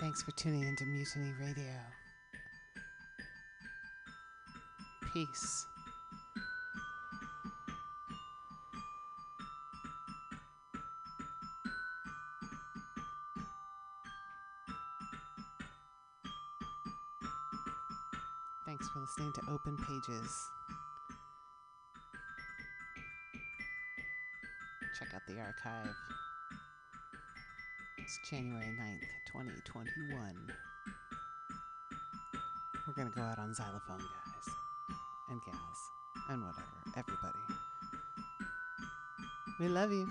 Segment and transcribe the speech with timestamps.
[0.00, 1.74] Thanks for tuning into Mutiny Radio.
[5.12, 5.66] Peace.
[18.64, 20.48] Thanks for listening to Open Pages.
[24.98, 25.94] Check out the archive.
[28.10, 30.52] It's January 9th, 2021.
[32.84, 34.54] We're to go out on xylophone, guys,
[35.28, 35.90] and gals,
[36.28, 36.66] and whatever,
[36.96, 37.38] everybody.
[39.60, 40.08] We love you.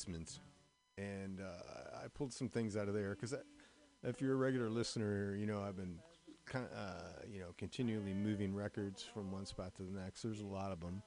[0.00, 0.40] Basement,
[0.96, 3.34] and uh, I pulled some things out of there because
[4.02, 5.98] if you're a regular listener, you know I've been
[6.46, 10.22] kind of, uh, you know continually moving records from one spot to the next.
[10.22, 11.02] There's a lot of them.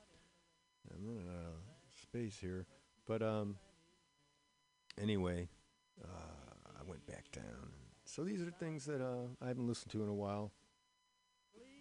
[0.92, 2.68] I'm running out of space here,
[3.08, 3.56] but um,
[5.02, 5.48] anyway,
[6.04, 7.72] uh, I went back down.
[8.06, 10.52] So these are things that uh, I haven't listened to in a while.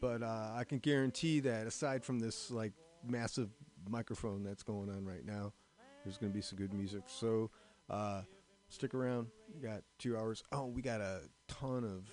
[0.01, 2.73] But uh, I can guarantee that aside from this like
[3.07, 3.51] massive
[3.89, 5.53] microphone that's going on right now,
[6.05, 7.03] there's going to be some good music.
[7.07, 7.51] So
[7.91, 8.23] uh,
[8.69, 9.29] stick around.
[9.55, 10.43] We got two hours.
[10.53, 12.09] Oh, we got a ton of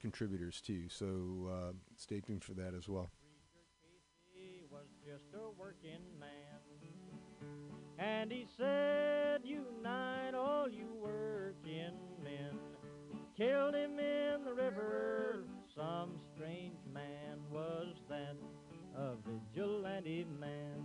[0.00, 0.88] contributors too.
[0.88, 3.10] So uh, stay tuned for that as well.
[7.98, 12.58] And he said, Unite all you working men.
[13.36, 15.44] Killed him in the river.
[15.74, 18.36] Some strange man was that,
[18.96, 20.84] a vigilante man.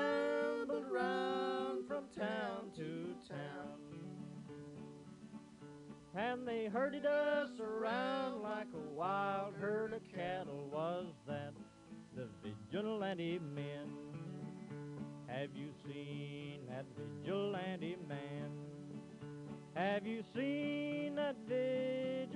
[6.13, 10.67] And they herded us around like a wild herd of cattle.
[10.71, 11.53] Was that
[12.15, 13.87] the vigilante men?
[15.27, 18.51] Have you seen that vigilante man?
[19.73, 22.33] Have you seen that vigilante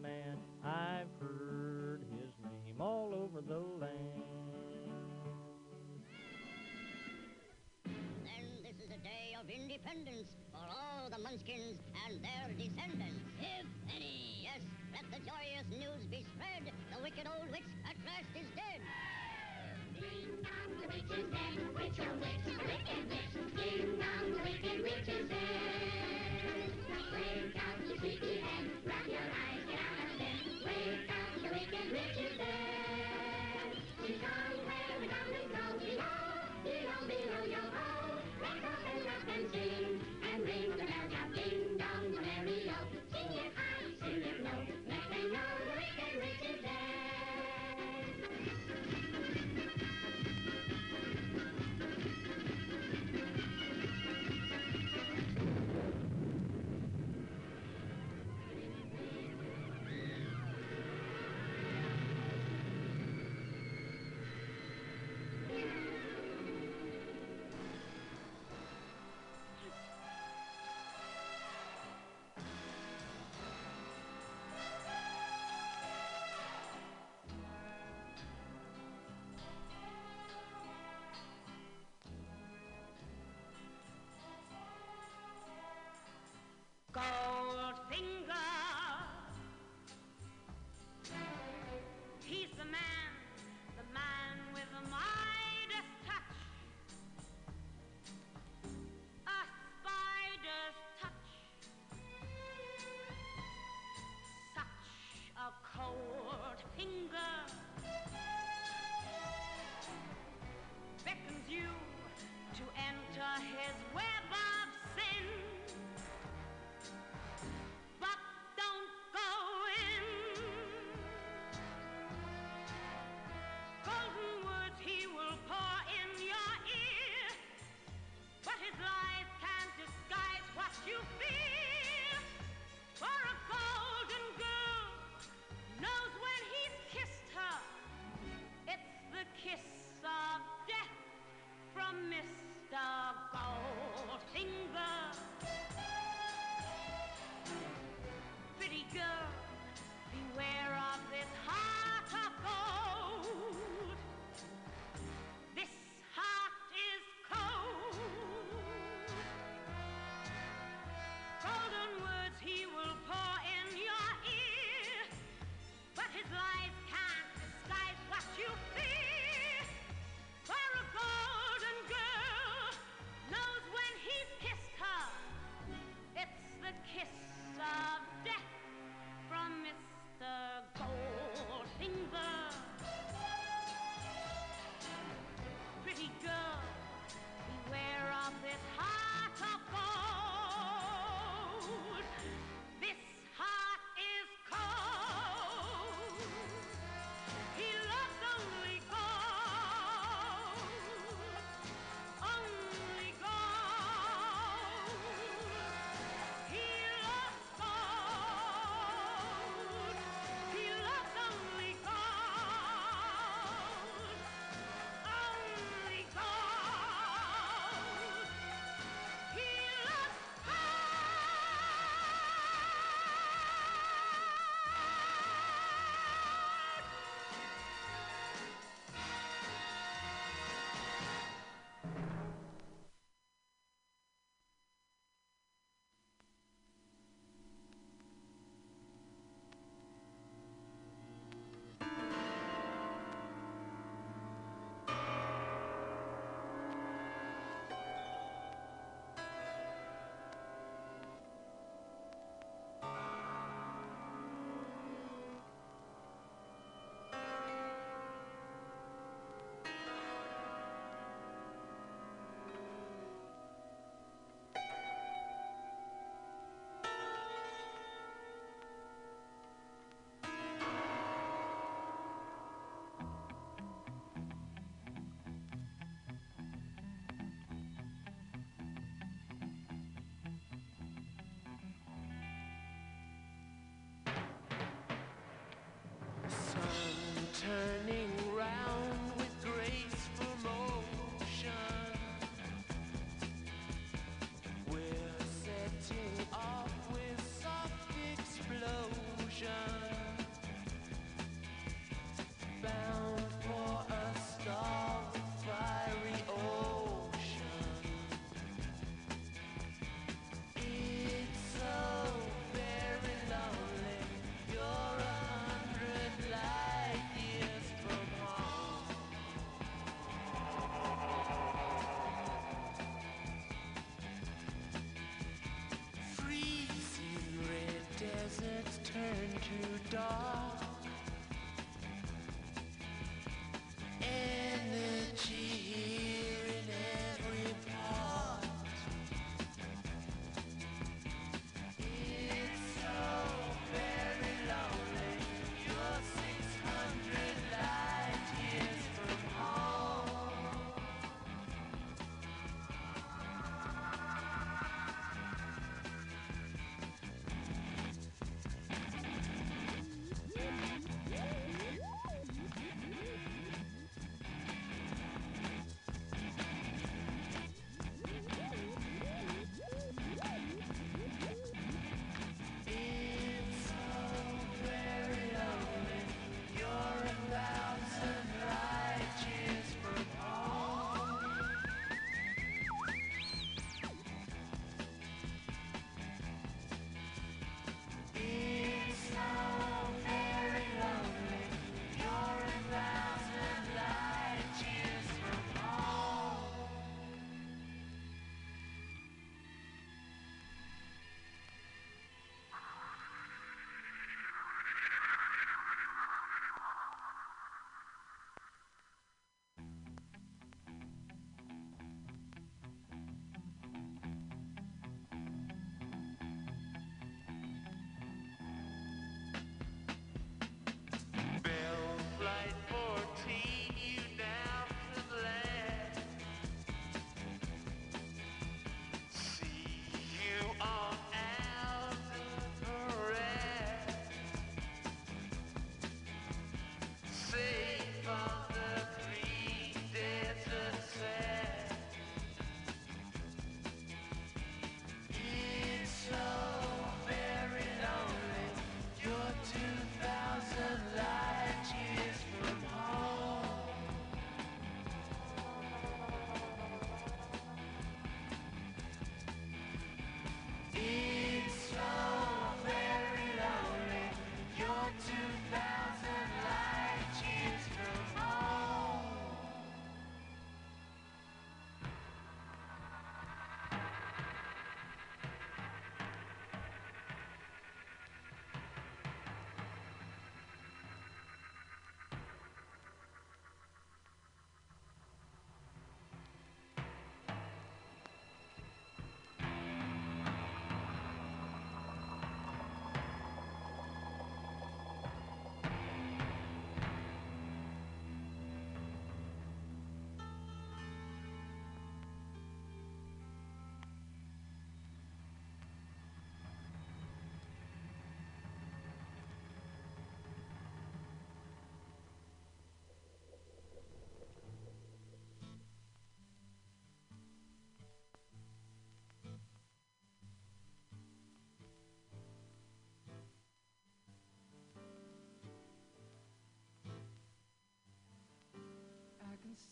[0.00, 0.38] man?
[0.64, 4.22] I've heard his name all over the land.
[7.84, 10.36] Then this is a day of independence
[11.10, 13.22] the Munchkins and their descendants.
[13.38, 14.58] If any, yes,
[14.90, 16.66] let the joyous news be spread.
[16.66, 18.82] The wicked old witch at last is dead.
[19.94, 21.54] Ding dong, the witch is dead.
[21.78, 23.34] Witch, oh witch, the wicked witch.
[23.54, 26.74] Ding dong, the wicked witch is dead.
[27.14, 28.64] Wake up, you sleepyhead.
[28.82, 30.42] Rub your eyes, get out of bed.
[30.66, 33.70] Wake up, the wicked witch is dead.
[34.02, 35.66] She's gone where the goblins go.
[35.86, 36.18] Below,
[36.66, 38.18] below, below, yo ho.
[38.42, 40.05] Let's up and laugh and sing
[40.36, 40.86] and ring the bell.
[41.34, 42.76] Ding dong, the merry o.
[43.12, 44.85] Sing it high, sing it low.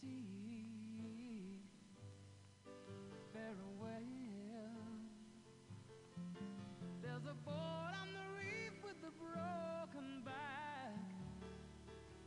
[0.04, 1.60] see
[3.32, 4.02] very well.
[7.02, 10.98] There's a boat on the reef with a broken back,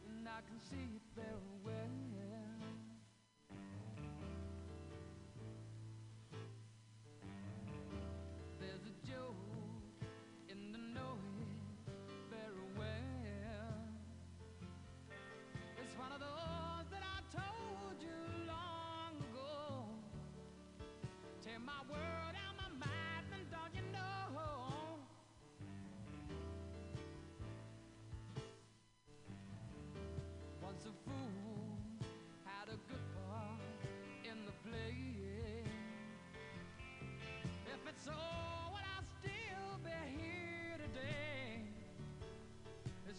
[0.08, 1.07] and I can see it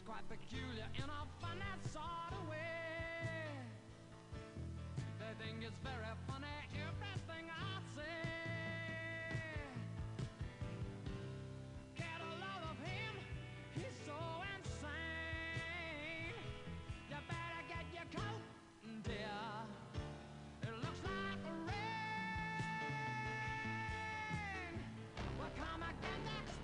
[0.09, 2.57] quite peculiar in a fun that sort of way.
[5.21, 8.25] They think it's very funny everything I say.
[11.95, 13.15] Get a load of him,
[13.77, 14.17] he's so
[14.57, 16.33] insane.
[17.11, 18.41] You better get your coat,
[19.05, 19.45] dear.
[20.63, 22.73] It looks like rain.
[25.37, 26.58] We'll come again next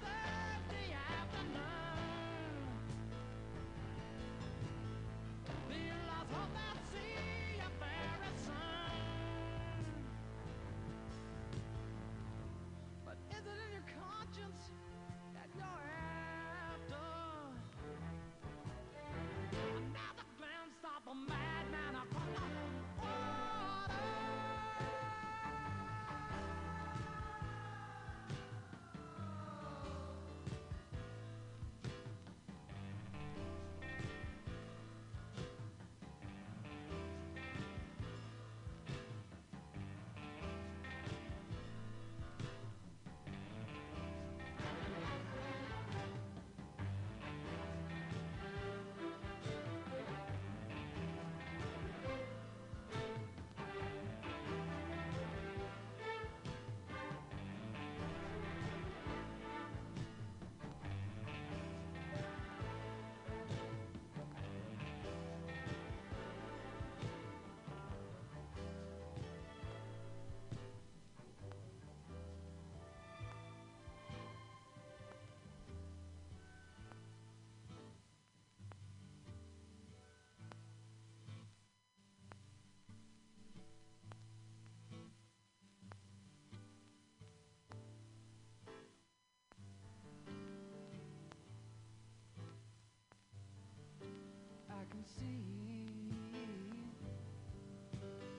[95.07, 95.43] see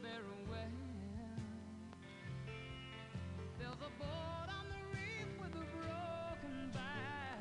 [0.01, 0.59] very well.
[3.59, 7.39] There's a boat on the reef with a broken back,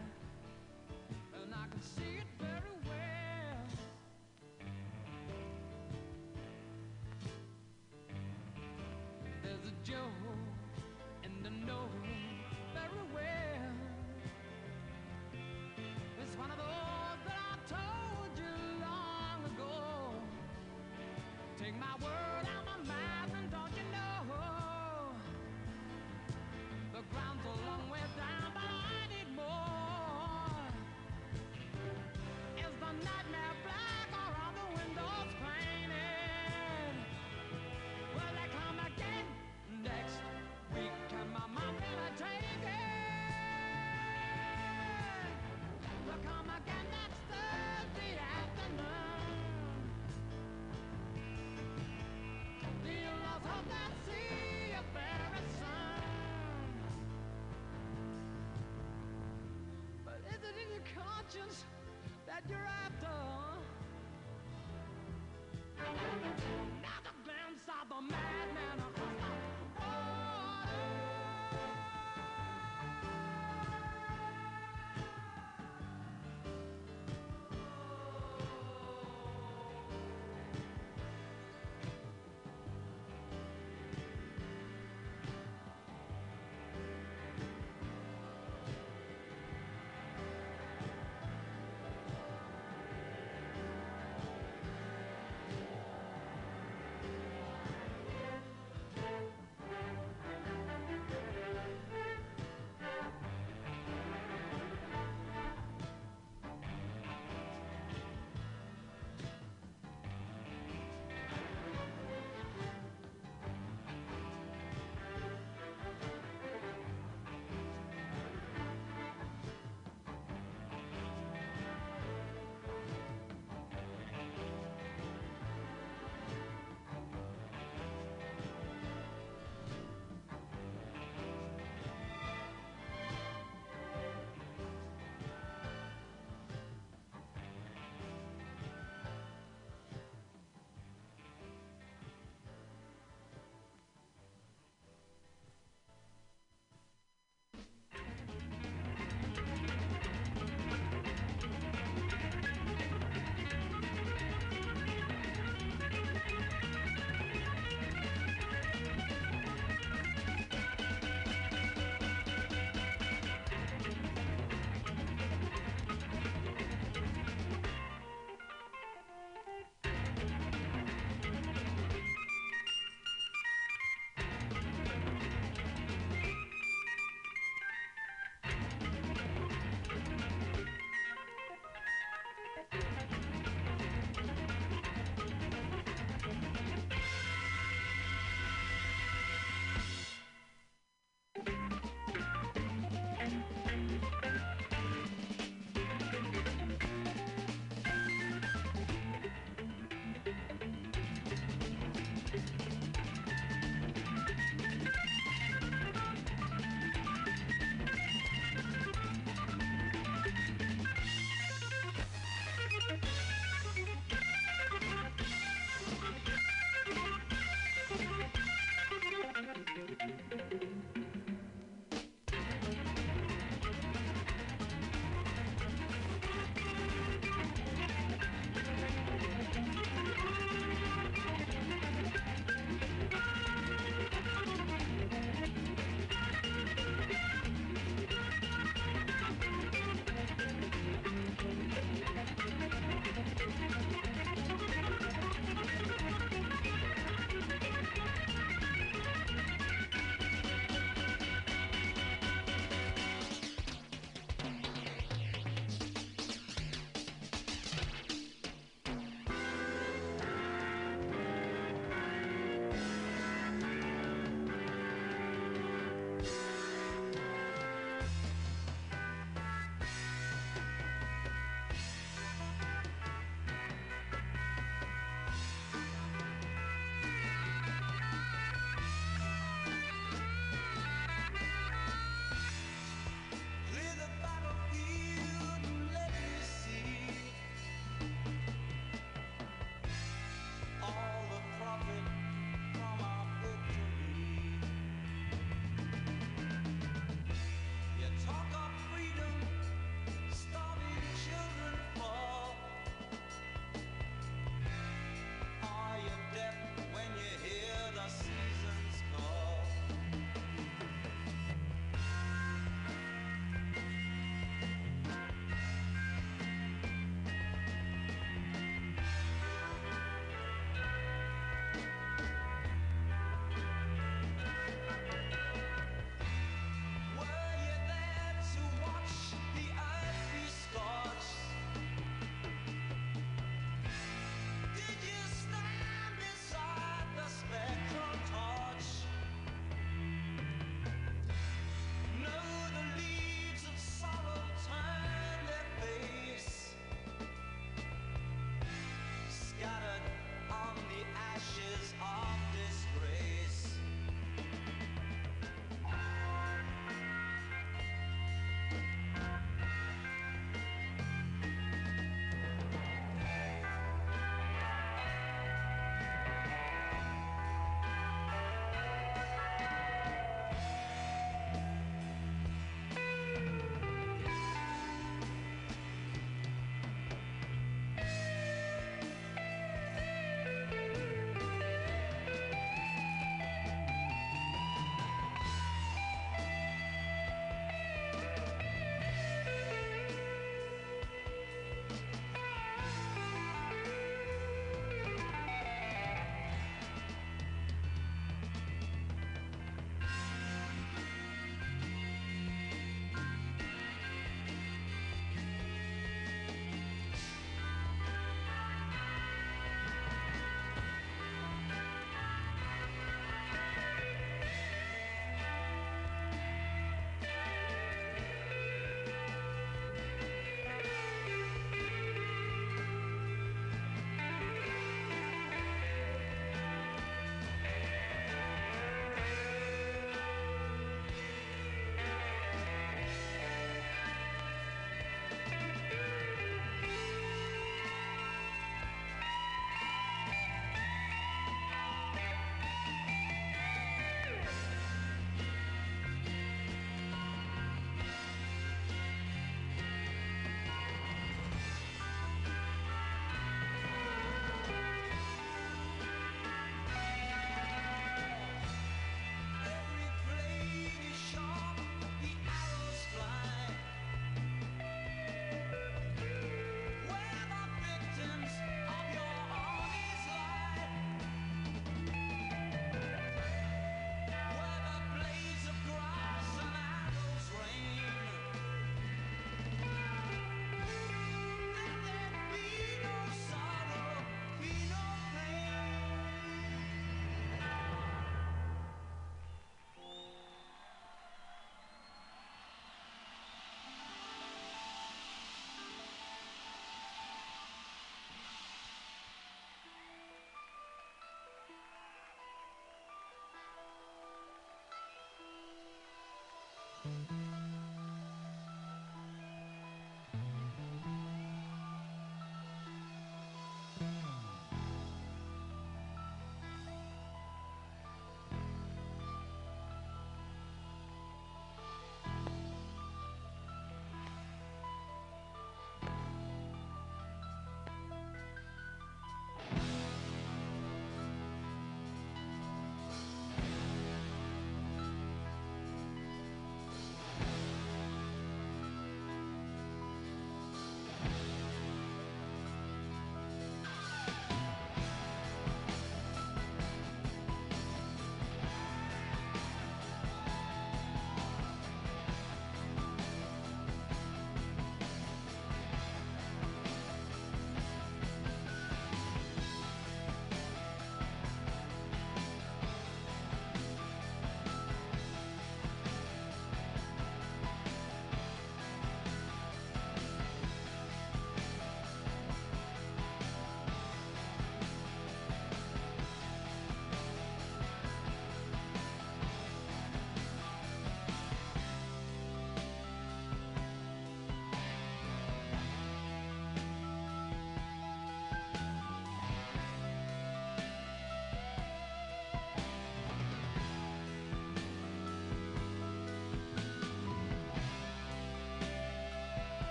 [1.42, 3.66] and I can see it very well.
[9.42, 10.10] There's a Joe
[21.80, 24.34] my word my mouth and don't you know?
[26.92, 30.68] The ground's a long way down, but I need more.
[32.80, 33.33] The nightmare
[61.24, 61.73] conscience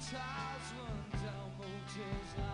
[0.00, 2.53] towers run down motels like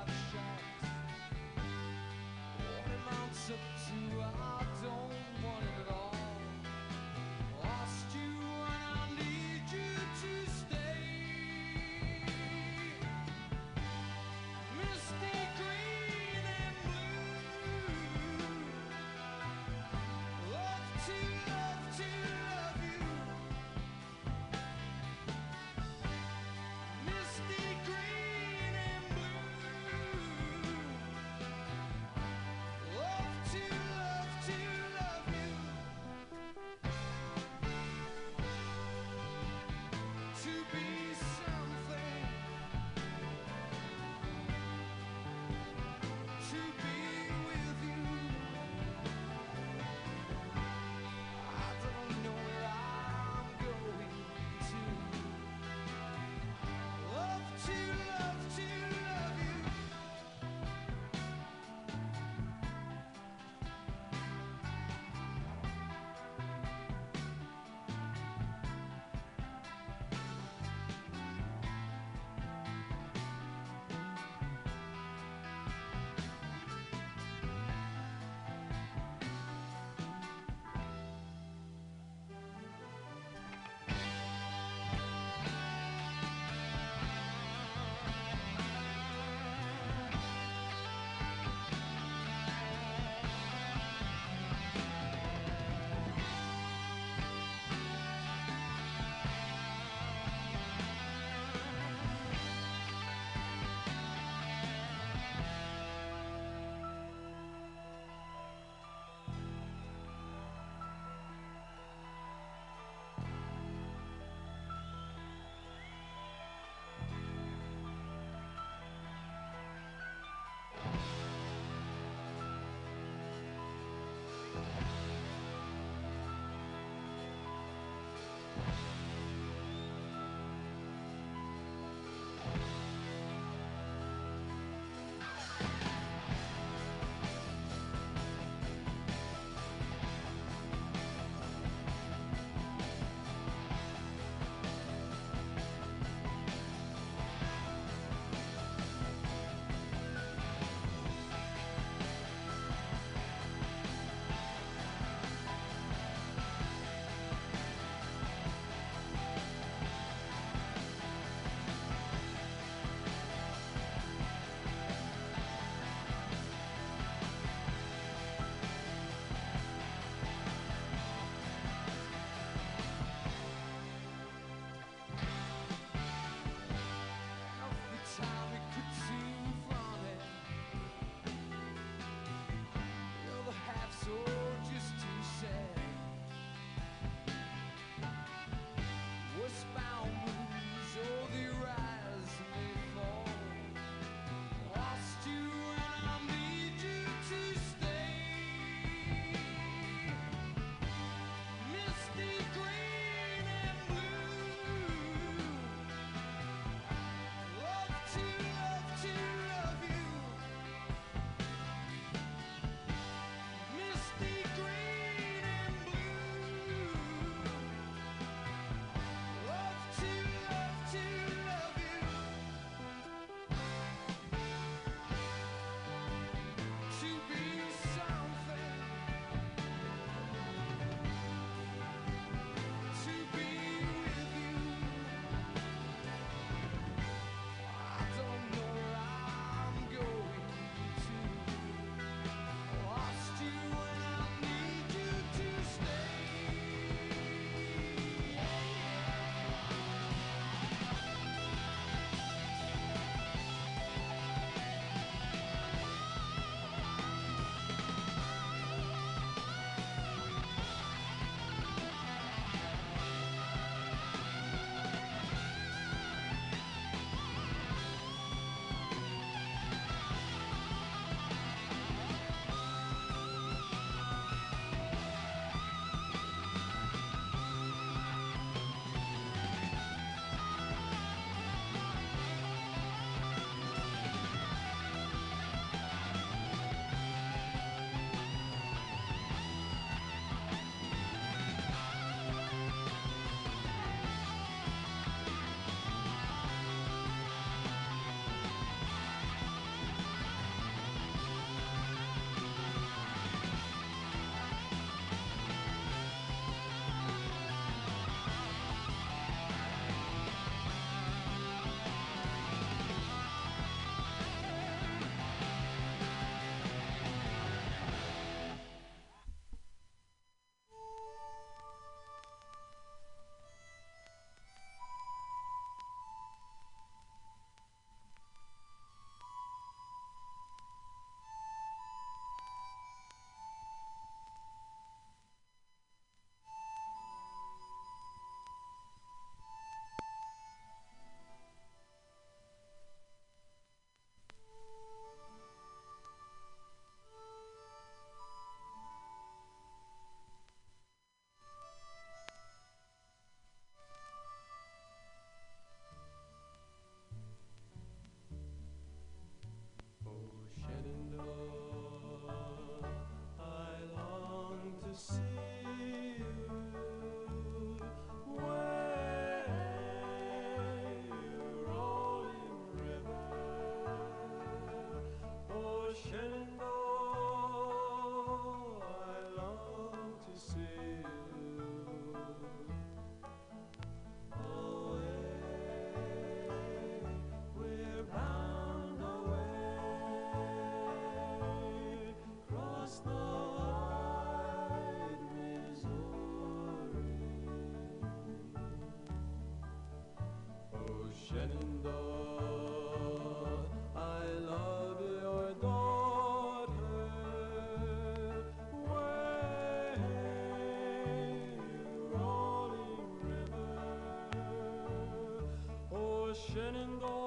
[416.52, 417.19] Shenandoah.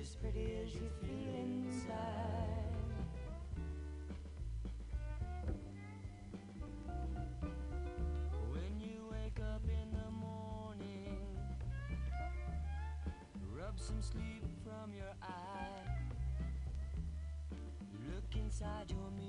[0.00, 2.30] as pretty as you feel inside.
[8.52, 11.18] When you wake up in the morning,
[13.56, 15.88] rub some sleep from your eye.
[18.12, 19.23] Look inside your mirror.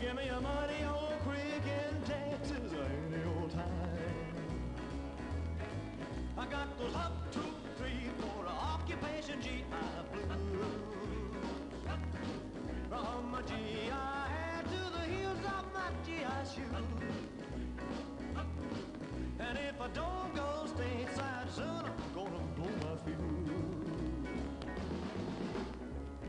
[0.00, 2.72] Give me a mighty old creek and Texas
[3.12, 4.34] any old time.
[6.36, 7.40] I got those up, two,
[7.78, 9.64] three, four, occupation GI
[10.12, 10.26] blues.
[12.88, 16.66] From my GI hat to the heels of my GI shoes.
[19.38, 23.16] And if I don't go stateside soon, I'm gonna blow my fuse.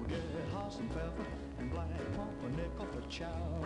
[0.08, 0.22] Get
[0.54, 1.45] hot and pepper
[3.10, 3.66] child.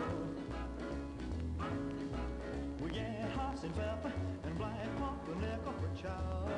[2.80, 4.12] We get hasenpfeffer
[4.44, 6.50] and black pumpernickel for child.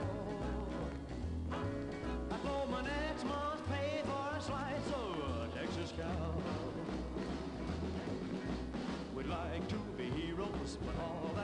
[2.30, 6.35] I blow my next month's pay for a slice of a Texas cow.
[9.14, 11.41] We'd like to be heroes, but all that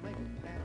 [0.00, 0.61] Make a happen.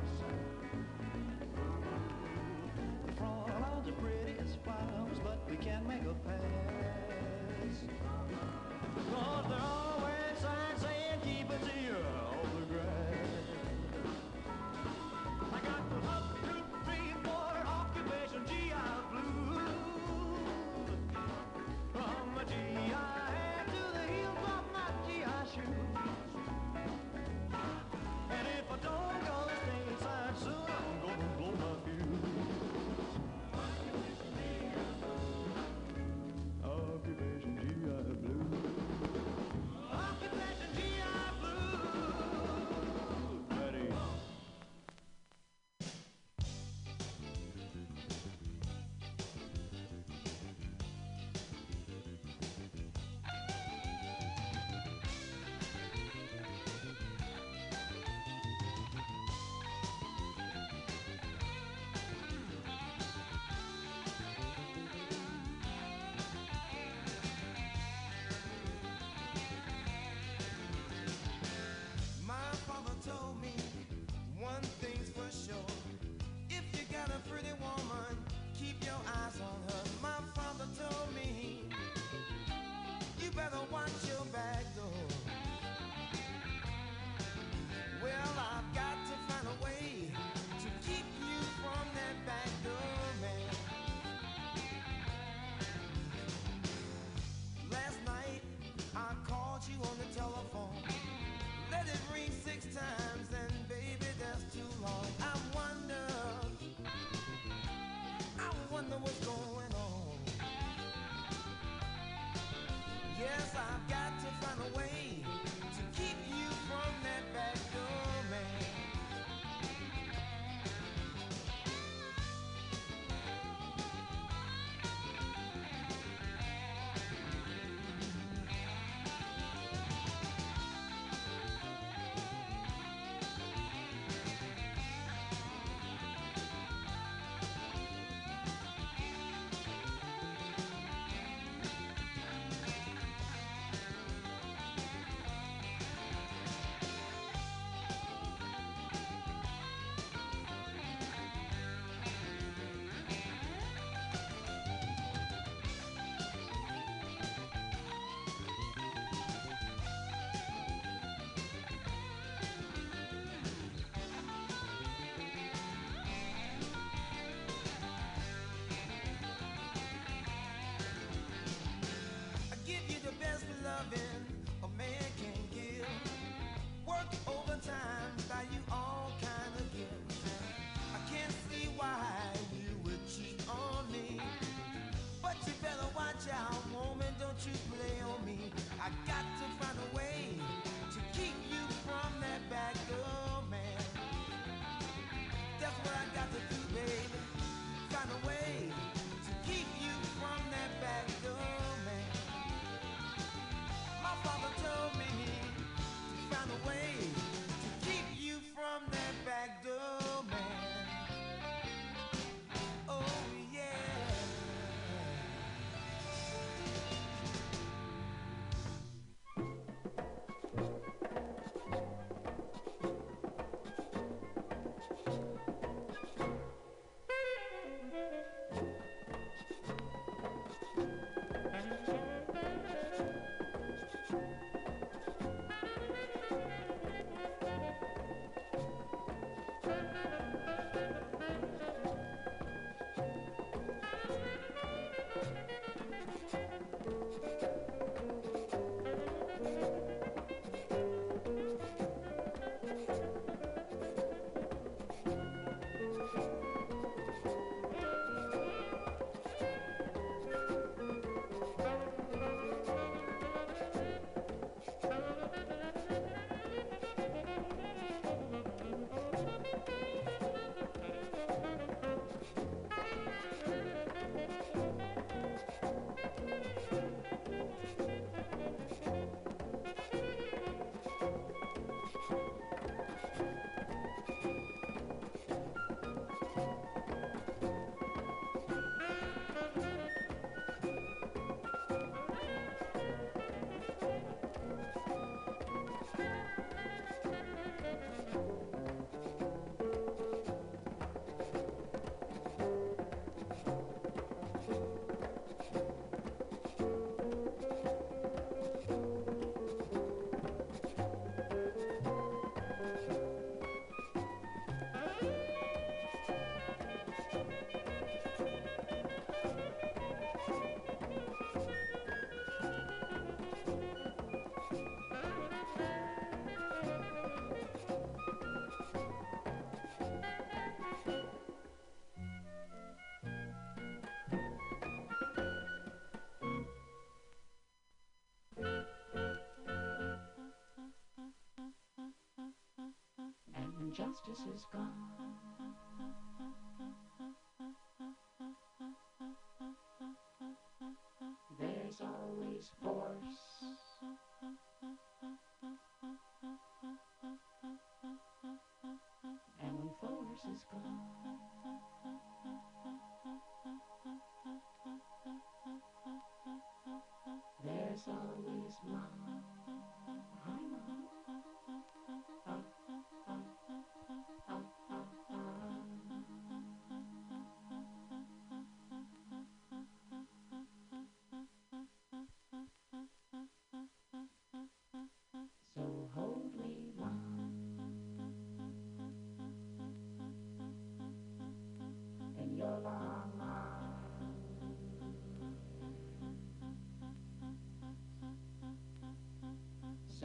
[343.78, 344.87] Justice is gone.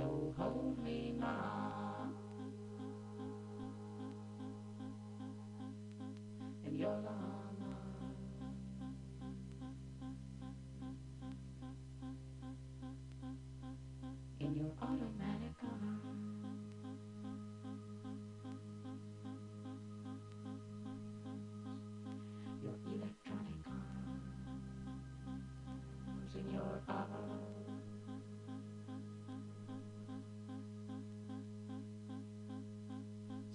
[0.02, 1.61] so me now.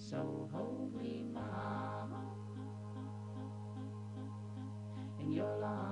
[0.09, 2.23] So holy, me, Mama,
[5.19, 5.86] in your love.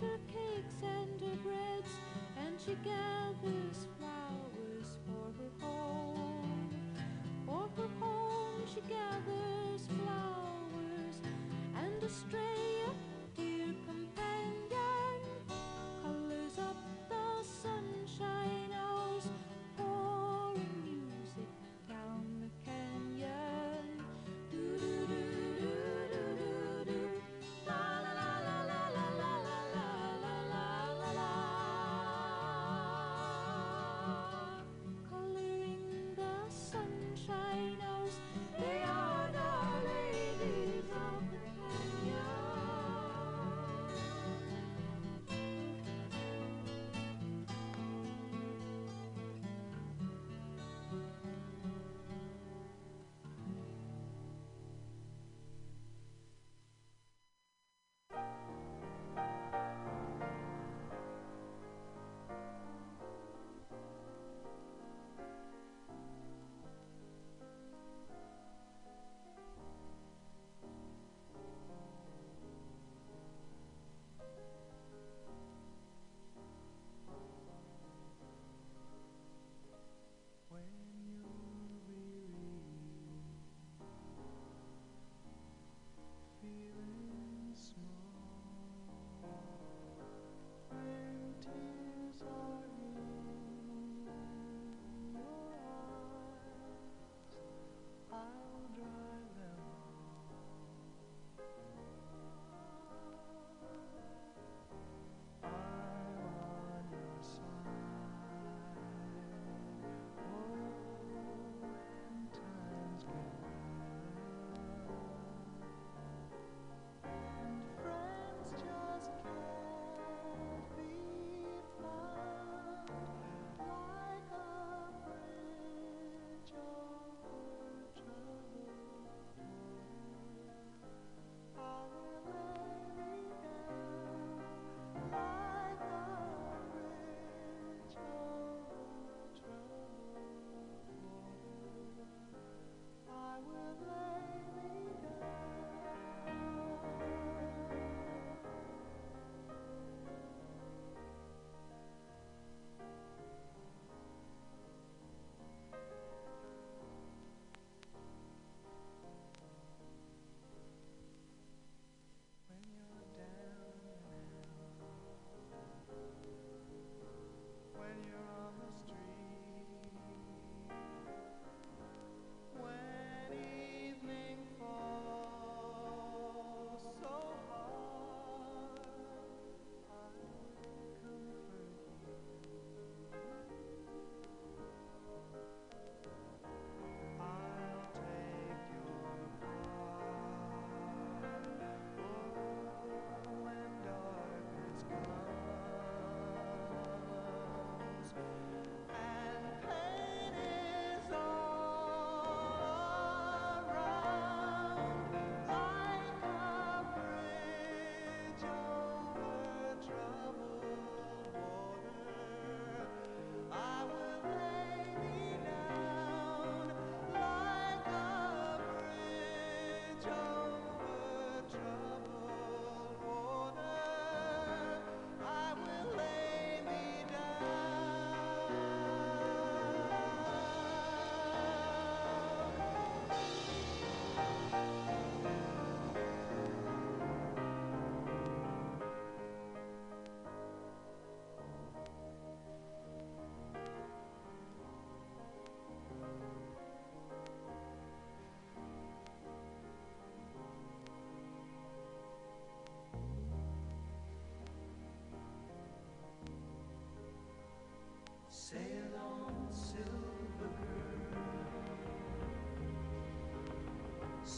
[0.00, 1.92] Her cakes and her breads
[2.38, 3.19] and she gathers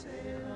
[0.03, 0.52] sail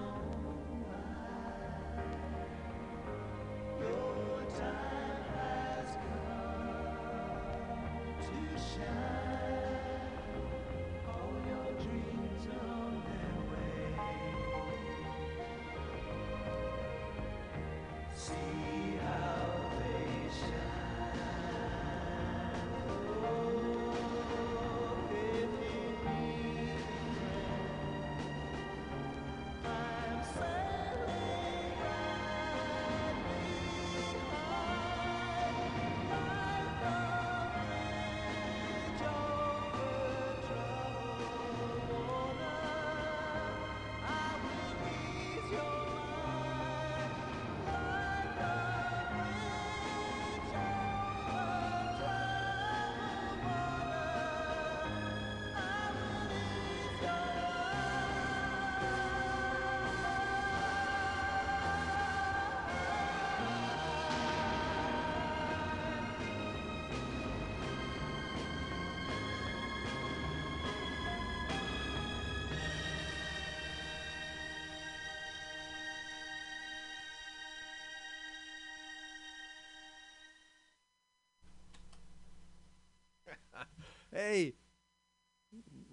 [84.16, 84.54] Hey,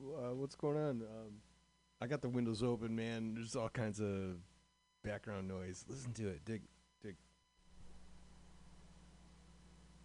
[0.02, 1.02] uh, what's going on?
[1.02, 1.34] Um,
[2.00, 3.34] I got the windows open, man.
[3.34, 4.38] There's all kinds of
[5.04, 5.84] background noise.
[5.90, 6.46] Listen to it.
[6.46, 6.62] Dig,
[7.04, 7.18] dig.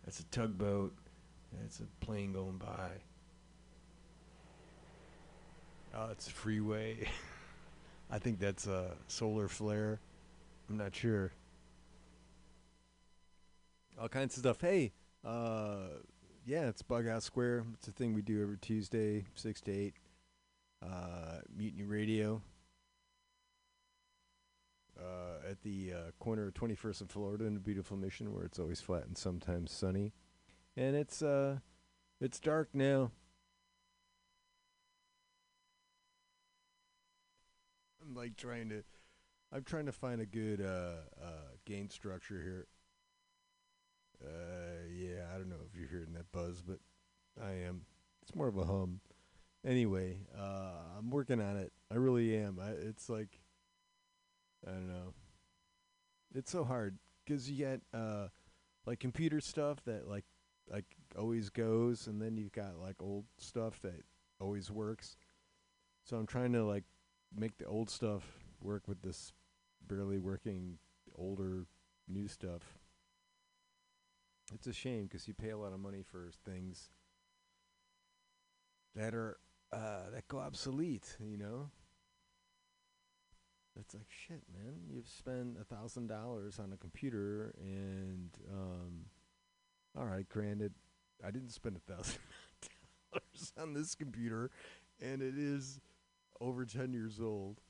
[0.04, 0.96] That's a tugboat.
[1.60, 2.90] That's a plane going by.
[5.94, 7.08] Oh, it's a freeway.
[8.10, 10.00] I think that's a solar flare.
[10.68, 11.30] I'm not sure.
[13.96, 14.60] All kinds of stuff.
[14.60, 14.90] Hey,
[15.24, 16.00] uh,
[16.48, 17.66] yeah, it's Bug Out Square.
[17.74, 19.94] It's a thing we do every Tuesday, six to eight.
[20.82, 22.40] Uh, Mutiny Radio.
[24.98, 28.58] Uh, at the uh, corner of 21st and Florida in a beautiful Mission, where it's
[28.58, 30.12] always flat and sometimes sunny,
[30.76, 31.58] and it's uh,
[32.20, 33.12] it's dark now.
[38.02, 38.82] I'm like trying to,
[39.52, 42.66] I'm trying to find a good uh, uh, gain structure here.
[44.24, 46.78] Uh, yeah, I don't know if you're hearing that buzz, but
[47.42, 47.82] I am.
[48.22, 49.00] It's more of a hum.
[49.66, 51.72] Anyway, uh, I'm working on it.
[51.90, 52.58] I really am.
[52.60, 53.40] I, it's like,
[54.66, 55.14] I don't know.
[56.34, 58.28] It's so hard because you get uh,
[58.86, 60.24] like computer stuff that like
[60.70, 60.84] like
[61.18, 64.04] always goes, and then you've got like old stuff that
[64.40, 65.16] always works.
[66.04, 66.84] So I'm trying to like
[67.34, 68.22] make the old stuff
[68.62, 69.32] work with this
[69.86, 70.78] barely working
[71.16, 71.66] older
[72.06, 72.77] new stuff.
[74.54, 76.90] It's a shame because you pay a lot of money for things
[78.94, 79.38] that are
[79.72, 81.16] uh, that go obsolete.
[81.20, 81.70] You know,
[83.78, 84.80] it's like shit, man.
[84.90, 89.04] You've spent a thousand dollars on a computer, and um,
[89.96, 90.72] all right, granted,
[91.24, 92.18] I didn't spend a thousand
[93.12, 94.50] dollars on this computer,
[95.00, 95.80] and it is
[96.40, 97.60] over ten years old.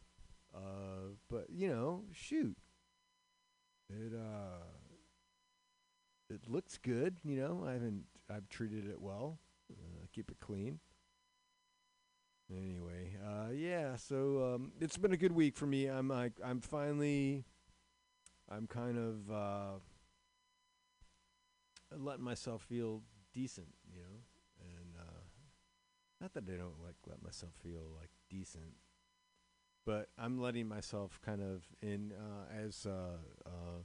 [0.55, 2.56] Uh, but you know, shoot,
[3.90, 4.64] it uh,
[6.30, 7.18] it looks good.
[7.24, 9.38] You know, I haven't I've treated it well.
[9.70, 10.80] Uh, keep it clean.
[12.50, 13.96] Anyway, uh, yeah.
[13.96, 15.86] So um, it's been a good week for me.
[15.86, 17.44] I'm like I'm finally,
[18.50, 19.78] I'm kind of uh,
[21.96, 23.02] letting myself feel
[23.34, 23.68] decent.
[23.92, 24.18] You know,
[24.60, 25.20] and uh,
[26.20, 28.74] not that I don't like let myself feel like decent,
[29.84, 33.82] but I'm letting myself kind of in uh, as uh, uh,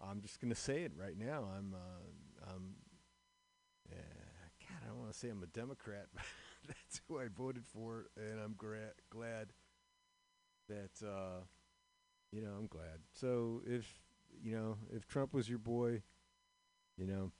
[0.00, 1.48] I'm just gonna say it right now.
[1.56, 2.74] I'm uh, I'm
[3.90, 3.96] yeah,
[4.68, 6.24] God, I don't want to say I'm a Democrat, but
[6.66, 9.52] that's who I voted for, and I'm gra- glad
[10.68, 11.40] that uh,
[12.32, 13.00] you know I'm glad.
[13.14, 14.00] So if
[14.42, 16.02] you know if Trump was your boy,
[16.96, 17.32] you know,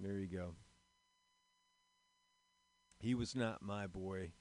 [0.00, 0.54] there you go.
[2.98, 4.32] He was not my boy.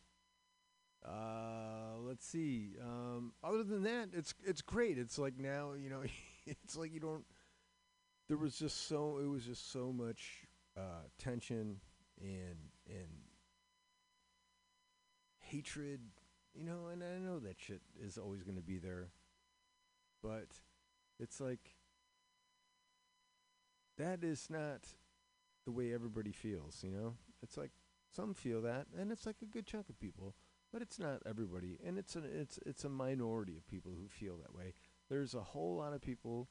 [1.05, 2.75] Uh, let's see.
[2.81, 4.97] Um, other than that, it's it's great.
[4.97, 6.03] It's like now, you know,
[6.63, 7.25] it's like you don't.
[8.27, 10.45] There was just so it was just so much
[10.77, 11.79] uh, tension
[12.21, 12.57] and
[12.87, 13.09] and
[15.39, 16.01] hatred,
[16.53, 16.87] you know.
[16.91, 19.09] And I know that shit is always going to be there,
[20.21, 20.47] but
[21.19, 21.75] it's like
[23.97, 24.87] that is not
[25.65, 26.83] the way everybody feels.
[26.83, 27.71] You know, it's like
[28.15, 30.35] some feel that, and it's like a good chunk of people
[30.73, 34.37] but it's not everybody, and it's an it's it's a minority of people who feel
[34.37, 34.73] that way.
[35.13, 36.49] There's a whole lot of people,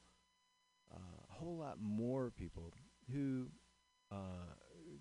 [0.94, 2.72] uh, a whole lot more people
[3.12, 3.48] who
[4.12, 4.54] uh,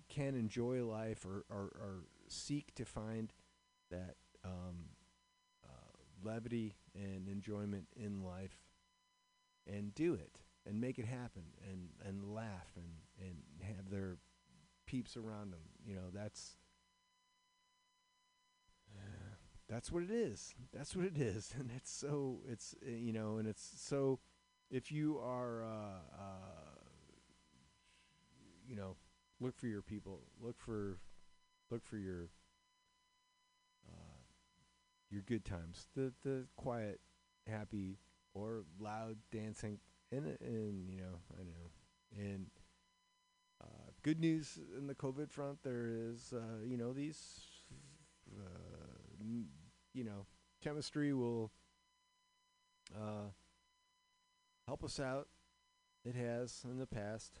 [0.08, 3.32] can enjoy life or, or, or seek to find
[3.88, 4.88] that um,
[5.64, 8.58] uh, levity and enjoyment in life
[9.72, 14.16] and do it and make it happen and and laugh and and have their
[14.86, 15.60] peeps around them.
[15.86, 16.56] You know that's
[19.72, 20.54] that's what it is.
[20.72, 21.54] That's what it is.
[21.58, 24.18] And it's so it's uh, you know and it's so
[24.70, 26.74] if you are uh, uh,
[28.68, 28.96] you know
[29.40, 30.98] look for your people look for
[31.70, 32.28] look for your
[33.88, 34.20] uh,
[35.10, 37.00] your good times the the quiet
[37.46, 37.98] happy
[38.34, 39.78] or loud dancing
[40.10, 41.70] and and you know I know.
[42.14, 42.46] And
[43.62, 47.40] uh, good news in the COVID front there is uh, you know these
[48.38, 48.72] uh,
[49.94, 50.26] you know
[50.62, 51.50] chemistry will
[52.94, 53.30] uh,
[54.66, 55.28] help us out.
[56.04, 57.40] It has in the past.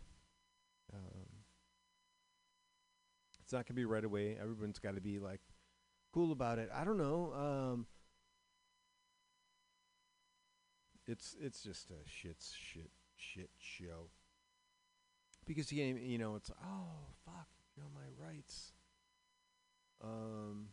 [0.92, 1.26] Um,
[3.42, 4.36] it's not gonna be right away.
[4.40, 5.40] Everyone's got to be like
[6.12, 6.68] cool about it.
[6.74, 7.86] I don't know um,
[11.06, 14.10] it's it's just a shit shit shit show.
[15.46, 18.72] Because you you know it's oh fuck you know my rights.
[20.02, 20.68] Um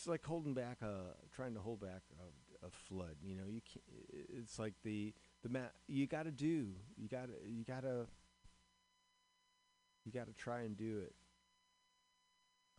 [0.00, 3.60] it's like holding back a trying to hold back a, a flood you know you
[3.60, 5.12] can't, it's like the
[5.42, 8.06] the ma- you got to do you got to you got to
[10.06, 11.14] you got to try and do it.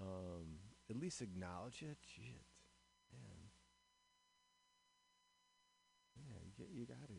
[0.01, 0.57] Um
[0.89, 1.97] at least acknowledge it.
[2.01, 2.41] Shit.
[3.13, 3.51] Man.
[6.17, 7.13] Yeah you, you got to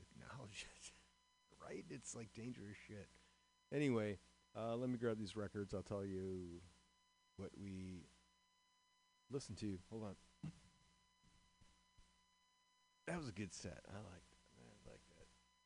[0.00, 0.92] acknowledge it.
[1.62, 1.84] Right?
[1.90, 3.08] It's like dangerous shit.
[3.70, 4.16] Anyway
[4.56, 5.74] uh, let me grab these records.
[5.74, 6.60] I'll tell you
[7.36, 8.06] what we
[9.32, 9.78] listen to you.
[9.90, 10.14] hold on
[13.06, 14.22] that was a good set i like
[14.58, 15.00] I like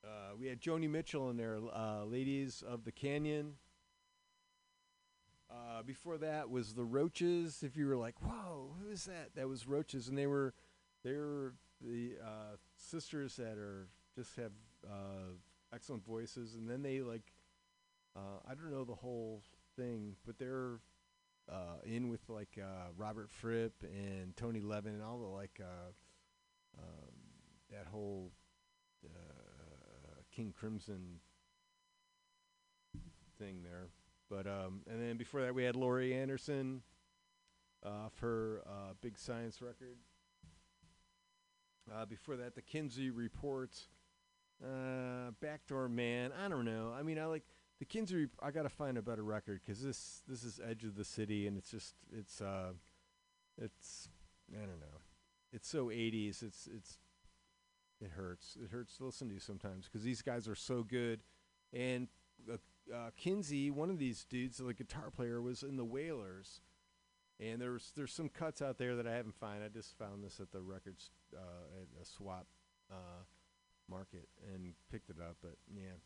[0.02, 3.54] that uh, we had joni mitchell in there uh, ladies of the canyon
[5.50, 7.62] uh, before that was the Roches.
[7.62, 10.54] If you were like, "Whoa, who is that?" That was Roches, and they were
[11.04, 14.52] they were the uh, sisters that are just have
[14.84, 15.34] uh,
[15.72, 17.32] excellent voices, and then they like
[18.16, 19.42] uh, I don't know the whole
[19.76, 20.80] thing, but they're
[21.50, 25.92] uh, in with like uh, Robert Fripp and Tony Levin and all the like uh,
[26.78, 27.12] um,
[27.70, 28.32] that whole
[29.04, 31.20] uh, King Crimson
[33.38, 33.88] thing there.
[34.28, 36.82] But um, and then before that we had Laurie Anderson
[37.84, 39.96] uh, off her uh, Big Science record.
[42.08, 43.70] Before that, the Kinsey Report,
[44.60, 46.32] uh, Backdoor Man.
[46.32, 46.92] I don't know.
[46.92, 47.44] I mean, I like
[47.78, 48.26] the Kinsey.
[48.42, 51.56] I gotta find a better record because this this is Edge of the City, and
[51.56, 52.72] it's just it's uh,
[53.60, 54.08] it's
[54.52, 55.00] I don't know.
[55.52, 56.42] It's so 80s.
[56.42, 56.98] It's it's
[58.00, 58.56] it hurts.
[58.62, 61.20] It hurts to listen to sometimes because these guys are so good,
[61.72, 62.08] and
[62.50, 62.56] uh,
[62.94, 66.60] uh, Kinsey, one of these dudes, the guitar player, was in the Wailers,
[67.40, 69.64] and there's there's some cuts out there that I haven't found.
[69.64, 72.46] I just found this at the records uh, at a swap
[72.90, 73.24] uh,
[73.88, 75.36] market and picked it up.
[75.42, 75.96] But yeah,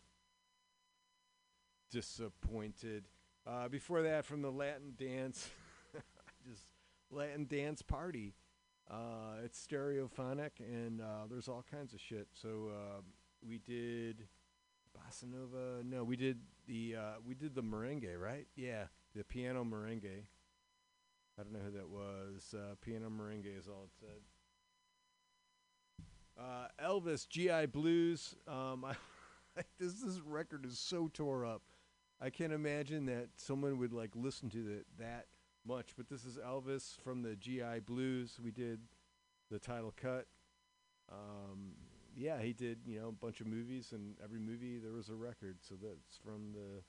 [1.90, 3.04] disappointed.
[3.46, 5.50] Uh, before that, from the Latin dance,
[6.48, 6.66] just
[7.10, 8.34] Latin dance party.
[8.90, 12.28] Uh, it's stereophonic, and uh, there's all kinds of shit.
[12.32, 13.00] So uh,
[13.46, 14.26] we did
[14.96, 15.82] bossa nova.
[15.84, 18.46] No, we did the uh, we did the merengue, right?
[18.56, 18.84] Yeah,
[19.14, 20.24] the piano merengue.
[21.38, 22.54] I don't know who that was.
[22.54, 24.20] Uh, piano merengue is all it said.
[26.38, 28.34] Uh, Elvis GI Blues.
[28.48, 28.86] Um,
[29.78, 31.62] this this record is so tore up.
[32.20, 35.26] I can't imagine that someone would like listen to that that
[35.66, 35.90] much.
[35.96, 38.38] But this is Elvis from the GI Blues.
[38.42, 38.80] We did
[39.50, 40.26] the title cut.
[41.10, 41.72] Um,
[42.14, 45.14] yeah, he did, you know, a bunch of movies, and every movie there was a
[45.14, 45.58] record.
[45.60, 46.82] So that's from the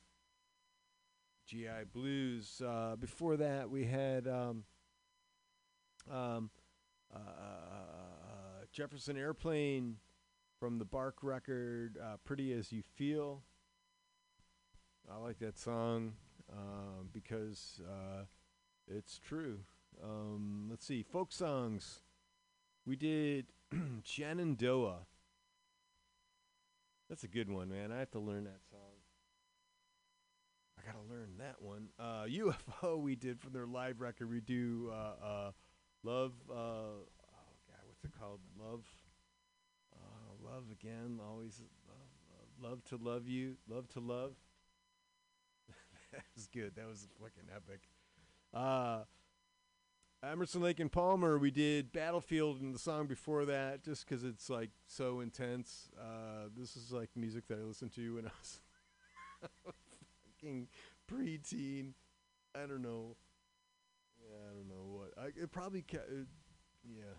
[1.48, 2.62] GI Blues.
[2.66, 4.64] Uh, before that, we had um,
[6.12, 6.50] um,
[7.14, 9.98] uh, uh, Jefferson Airplane
[10.60, 13.44] from the Bark record, uh, "Pretty as You Feel."
[15.14, 16.14] I like that song
[16.52, 18.24] um, because uh,
[18.88, 19.60] it's true.
[20.02, 22.02] Um, let's see, folk songs.
[22.86, 23.48] We did
[24.04, 25.06] Shenandoah.
[27.10, 27.92] That's a good one, man.
[27.92, 28.80] I have to learn that song.
[30.78, 31.90] I gotta learn that one.
[32.00, 32.24] Uh,
[32.82, 34.30] UFO we did from their live record.
[34.30, 35.52] We do uh, uh,
[36.04, 36.32] love.
[36.50, 37.04] Uh, oh
[37.68, 38.40] God, what's it called?
[38.58, 38.86] Love.
[39.94, 41.20] Uh, love again.
[41.28, 41.98] Always love,
[42.62, 43.56] love, love to love you.
[43.68, 44.36] Love to love.
[46.14, 46.74] that was good.
[46.76, 47.82] That was fucking epic.
[48.54, 49.04] Uh,
[50.24, 54.50] Emerson Lake and Palmer, we did Battlefield and the song before that just because it's
[54.50, 55.90] like so intense.
[56.00, 58.62] Uh, this is like music that I listened to when I was
[60.42, 60.68] fucking
[61.12, 61.94] preteen.
[62.56, 63.16] I don't know.
[64.22, 65.14] Yeah, I don't know what.
[65.18, 66.26] I it probably ca- uh,
[66.88, 67.16] yeah.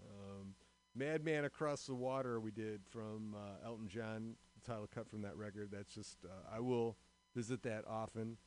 [0.00, 0.54] Um,
[0.94, 5.36] Madman Across the Water we did from uh, Elton John, the title cut from that
[5.36, 5.68] record.
[5.70, 6.96] That's just uh, I will
[7.36, 8.38] visit that often.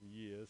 [0.00, 0.48] Yes.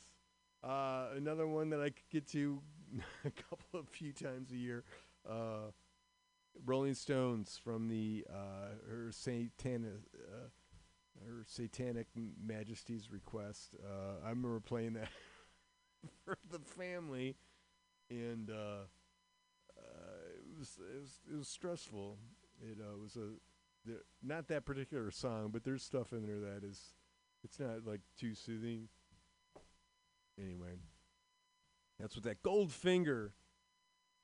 [0.62, 2.60] Uh, another one that I could get to
[3.24, 4.84] a couple of few times a year.
[5.28, 5.70] Uh,
[6.66, 10.48] Rolling Stones from the uh, her satanic uh,
[11.26, 12.08] her satanic
[12.44, 13.76] Majesty's request.
[13.84, 15.08] Uh, I remember playing that
[16.24, 17.36] for the family,
[18.10, 18.84] and uh,
[20.50, 22.18] it was it was it was stressful.
[22.60, 23.30] It was a
[23.84, 26.94] there, not that particular song, but there's stuff in there that is
[27.44, 28.88] it's not like too soothing.
[30.38, 30.78] Anyway,
[31.98, 33.30] that's what that Goldfinger.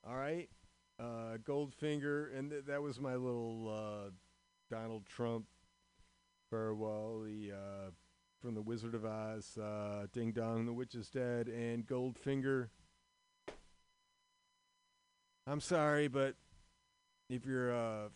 [0.06, 0.48] All right,
[1.00, 4.10] uh, Goldfinger, and th- that was my little uh,
[4.70, 5.46] Donald Trump
[6.50, 7.22] farewell.
[7.24, 7.90] The uh,
[8.40, 12.68] from the Wizard of Oz, uh, Ding Dong, the Witch is Dead, and Goldfinger.
[15.46, 16.36] I'm sorry, but
[17.28, 18.10] if you're a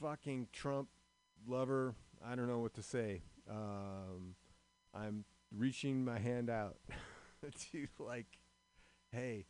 [0.00, 0.88] fucking Trump
[1.46, 1.94] lover,
[2.24, 3.22] I don't know what to say.
[3.50, 4.34] Um,
[4.94, 5.24] I'm
[5.56, 6.76] reaching my hand out
[7.72, 8.26] to like,
[9.12, 9.46] hey,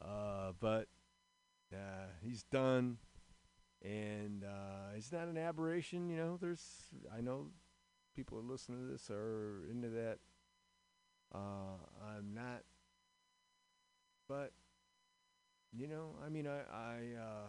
[0.00, 0.88] uh, but
[1.72, 2.98] uh, he's done,
[3.82, 6.08] and uh, he's not an aberration.
[6.08, 6.62] You know, there's
[7.16, 7.48] I know
[8.16, 10.18] people who listen to this are into that.
[11.32, 11.78] Uh,
[12.16, 12.62] I'm not,
[14.28, 14.52] but
[15.72, 17.48] you know, I mean, I I uh,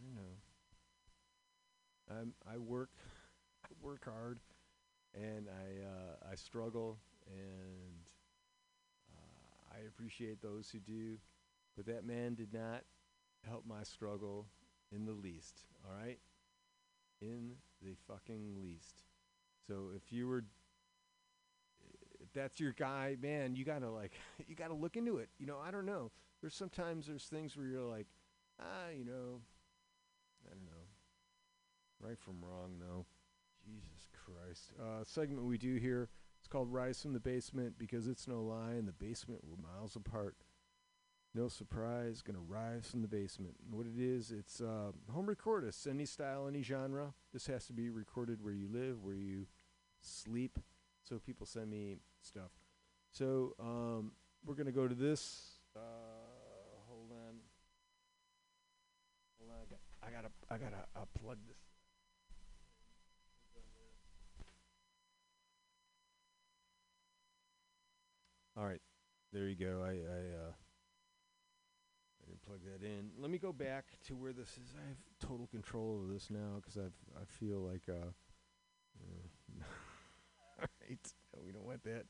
[0.00, 0.36] I know.
[2.10, 2.90] I'm I work
[3.64, 4.38] I work hard,
[5.14, 6.98] and I uh, I struggle,
[7.28, 7.94] and
[9.12, 11.18] uh, I appreciate those who do,
[11.76, 12.84] but that man did not
[13.48, 14.46] help my struggle
[14.92, 15.62] in the least.
[15.86, 16.18] All right,
[17.20, 17.52] in
[17.82, 19.02] the fucking least.
[19.68, 20.44] So if you were
[22.20, 24.12] if that's your guy, man, you gotta like
[24.48, 25.28] you gotta look into it.
[25.38, 26.10] You know, I don't know.
[26.40, 28.06] There's sometimes there's things where you're like,
[28.60, 29.40] ah, you know.
[32.00, 33.06] Right from wrong though.
[33.64, 34.72] Jesus Christ.
[34.80, 36.08] Uh segment we do here.
[36.38, 39.96] It's called Rise from the Basement because it's no lie in the basement we're miles
[39.96, 40.36] apart.
[41.34, 43.54] No surprise, gonna rise from the basement.
[43.64, 47.14] And what it is, it's uh, home recordists, any style, any genre.
[47.32, 49.46] This has to be recorded where you live, where you
[50.00, 50.58] sleep.
[51.02, 52.50] So people send me stuff.
[53.12, 54.12] So um,
[54.44, 55.60] we're gonna go to this.
[55.76, 55.80] Uh,
[56.88, 57.36] hold on.
[59.38, 59.58] Hold on.
[59.62, 60.32] I, got, I gotta.
[60.50, 61.69] I gotta uh, plug this.
[68.60, 68.80] All right,
[69.32, 69.82] there you go.
[69.82, 70.52] I I, uh,
[72.20, 73.10] I didn't plug that in.
[73.18, 74.74] Let me go back to where this is.
[74.76, 78.10] I have total control of this now because I've I feel like uh.
[79.00, 79.62] uh
[80.60, 82.04] all right, no, we don't want that.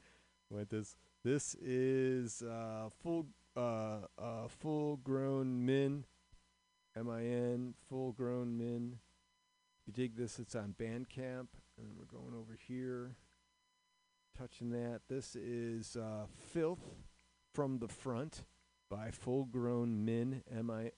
[0.50, 0.96] We want this.
[1.22, 6.04] This is uh, full uh, uh, full grown men,
[6.96, 8.98] M I N, full grown men.
[9.80, 11.46] If you dig this, it's on Bandcamp,
[11.78, 13.14] and we're going over here,
[14.40, 15.00] touching that.
[15.06, 16.94] This is uh, Filth
[17.52, 18.44] from the Front
[18.88, 20.92] by Full Grown Men, M I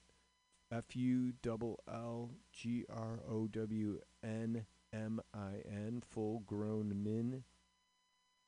[0.71, 7.43] F U double L G R O W N M I N, Full Grown Men.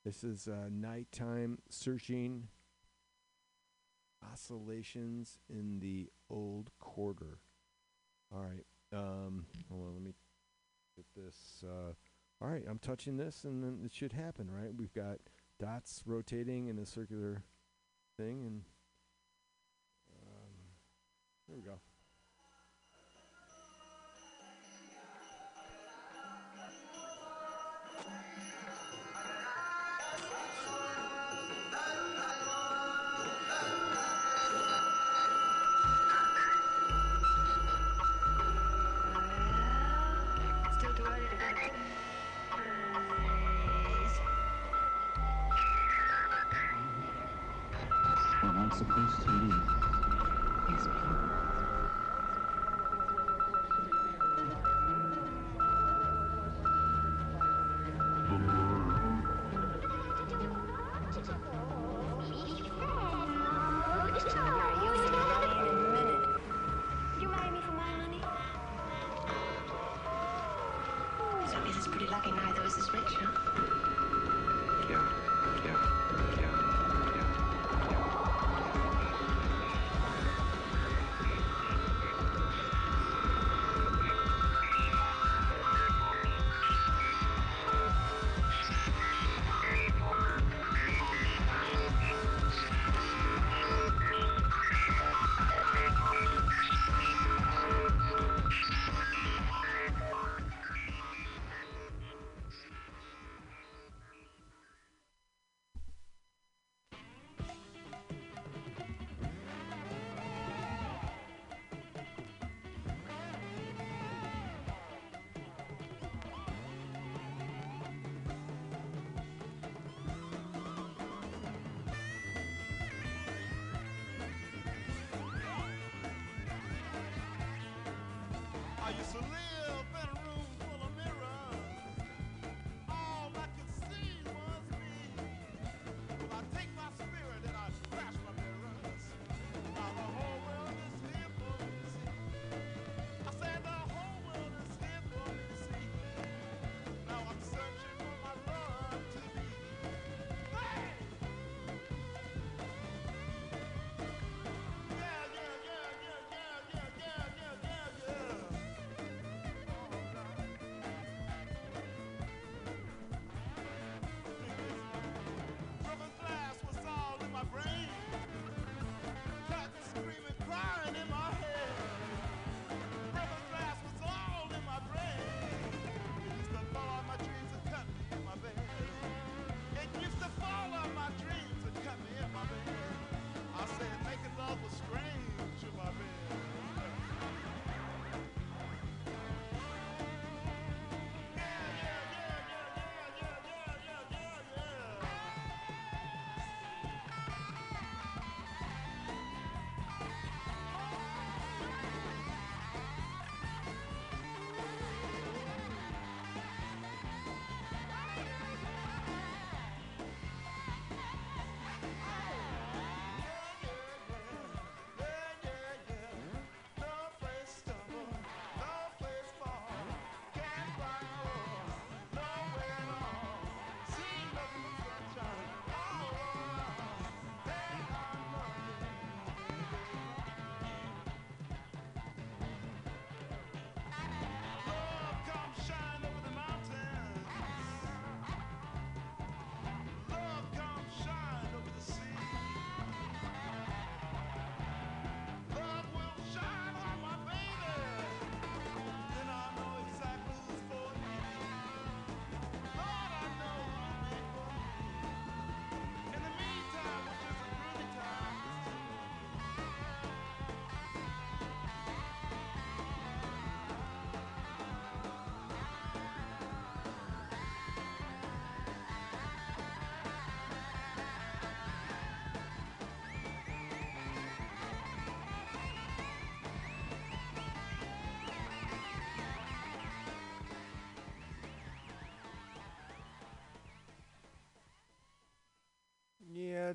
[0.06, 2.48] This is uh, nighttime searching
[4.32, 7.40] oscillations in the old quarter.
[8.34, 8.66] All right.
[8.94, 9.94] Um, hold on.
[9.96, 10.14] Let me
[10.96, 11.66] get this.
[11.68, 11.92] Uh,
[12.46, 12.64] all right.
[12.70, 14.70] I'm touching this, and then it should happen, right?
[14.76, 15.18] We've got
[15.60, 17.42] dots rotating in a circular
[18.18, 18.62] thing, and
[20.14, 20.52] um,
[21.48, 21.80] there we go.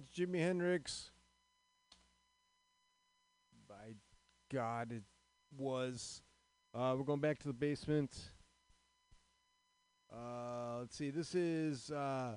[0.01, 1.10] It's Jimi Hendrix.
[3.68, 3.97] By
[4.51, 5.02] God, it
[5.59, 6.22] was.
[6.74, 8.16] Uh, we're going back to the basement.
[10.10, 11.10] Uh, let's see.
[11.10, 12.36] This is uh,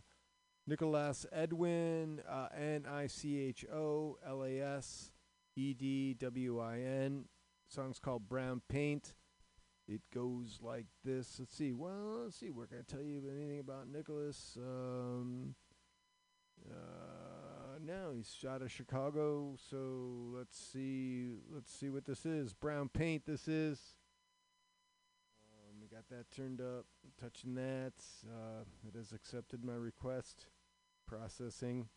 [0.68, 5.12] Nicholas Edwin, uh, N I C H O L A S
[5.56, 7.26] E D W I N.
[7.70, 9.14] Song's called Brown Paint.
[9.88, 11.38] It goes like this.
[11.40, 11.72] Let's see.
[11.72, 12.50] Well, let's see.
[12.50, 14.58] We're going to tell you anything about Nicholas.
[14.58, 15.56] Um,
[17.94, 19.56] uh, no, he's out of Chicago.
[19.70, 19.78] So
[20.36, 21.36] let's see.
[21.54, 22.54] Let's see what this is.
[22.54, 23.26] Brown paint.
[23.26, 23.80] This is.
[25.52, 26.86] Um, we got that turned up.
[27.20, 27.94] Touching that.
[28.26, 30.48] Uh, it has accepted my request.
[31.08, 31.88] Processing.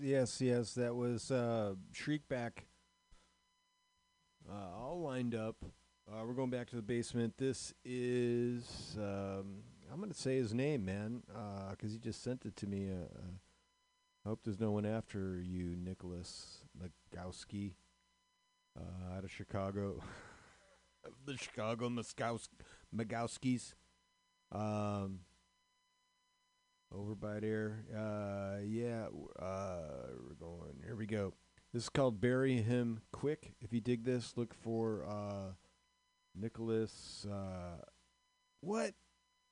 [0.00, 0.74] Yes, yes.
[0.74, 2.64] That was uh, Shriekback.
[4.48, 5.56] Uh, all lined up.
[6.08, 7.34] Uh, we're going back to the basement.
[7.38, 9.62] This is um,
[9.92, 11.22] I'm going to say his name, man,
[11.70, 12.90] because he just sent it to me.
[12.90, 13.32] Uh, uh,
[14.24, 17.72] I hope there's no one after you, Nicholas Legowski.
[18.78, 20.02] uh, out of Chicago,
[21.26, 21.88] the Chicago
[22.94, 23.74] Magowskis.
[24.52, 25.20] Um,
[26.96, 27.84] over by there.
[27.94, 29.06] Uh, yeah,
[29.38, 29.78] uh,
[30.26, 30.82] we're going.
[30.84, 31.34] Here we go.
[31.72, 33.52] This is called Bury Him Quick.
[33.60, 35.52] If you dig this, look for uh,
[36.34, 37.26] Nicholas.
[37.30, 37.82] Uh,
[38.60, 38.94] what?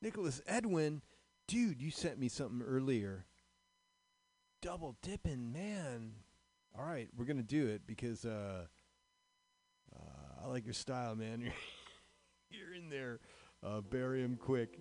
[0.01, 1.03] Nicholas Edwin?
[1.47, 3.27] Dude, you sent me something earlier.
[4.63, 6.13] Double dipping, man.
[6.77, 8.65] All right, we're gonna do it because uh,
[9.95, 11.41] uh, I like your style, man.
[11.41, 11.53] You're,
[12.51, 13.21] you're in there.
[13.63, 14.81] Uh, bury him quick.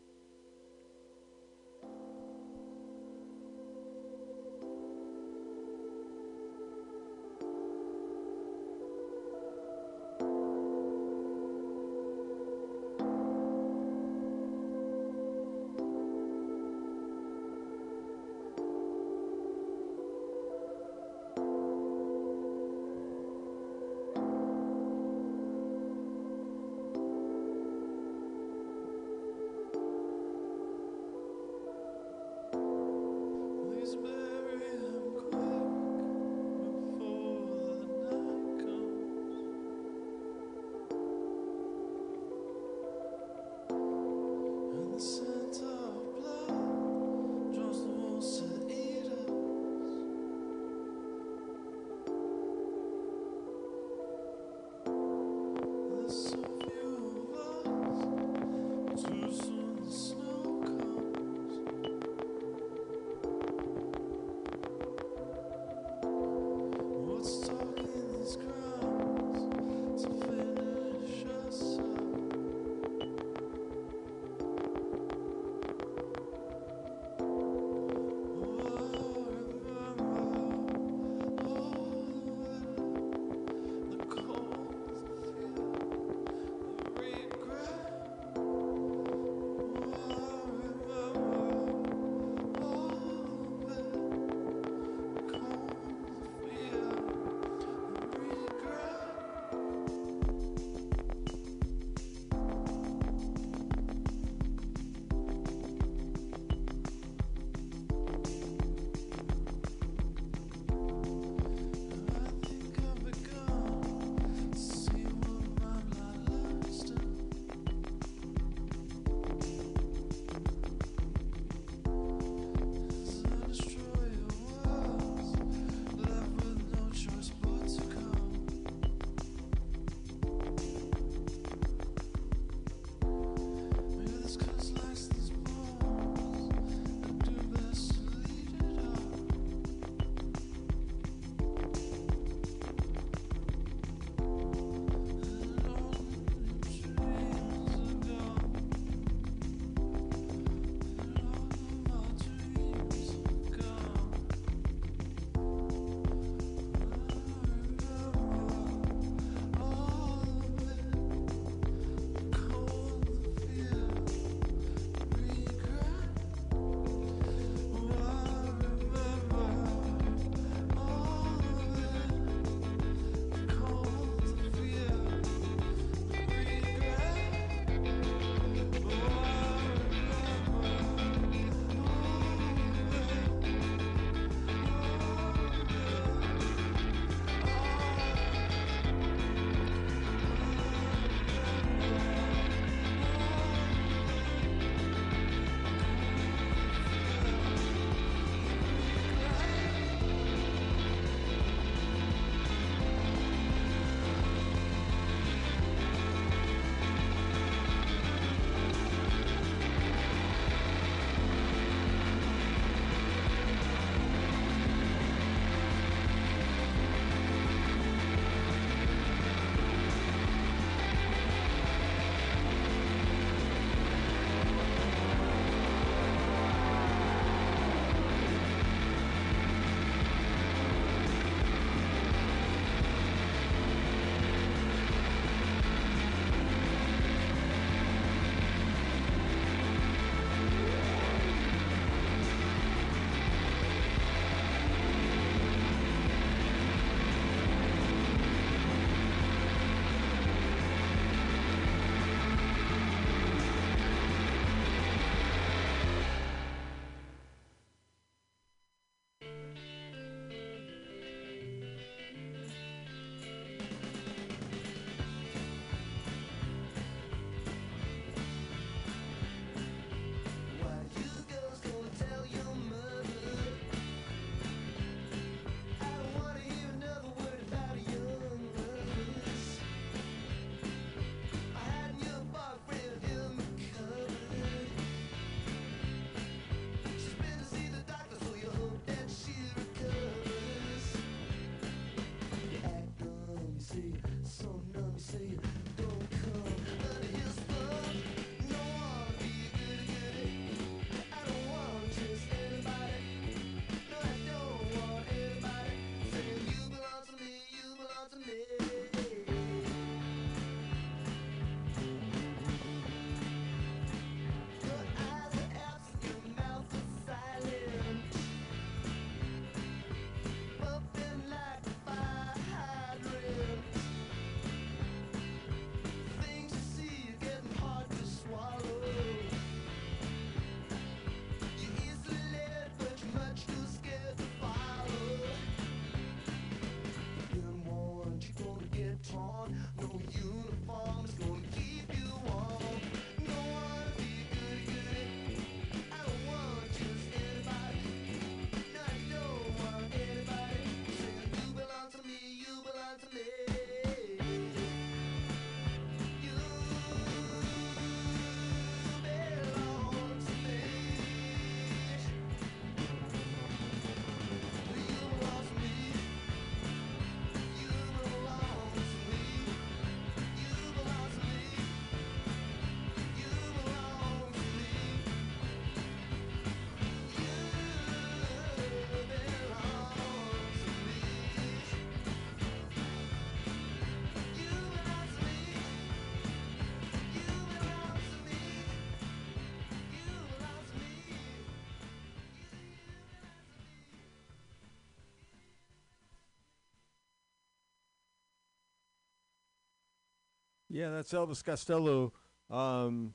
[400.73, 402.13] Yeah, that's Elvis Costello.
[402.49, 403.13] Um,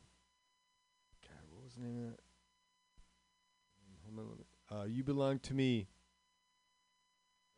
[1.21, 2.13] God, what was the name of
[4.71, 4.77] that?
[4.77, 5.89] Uh, you belong to me.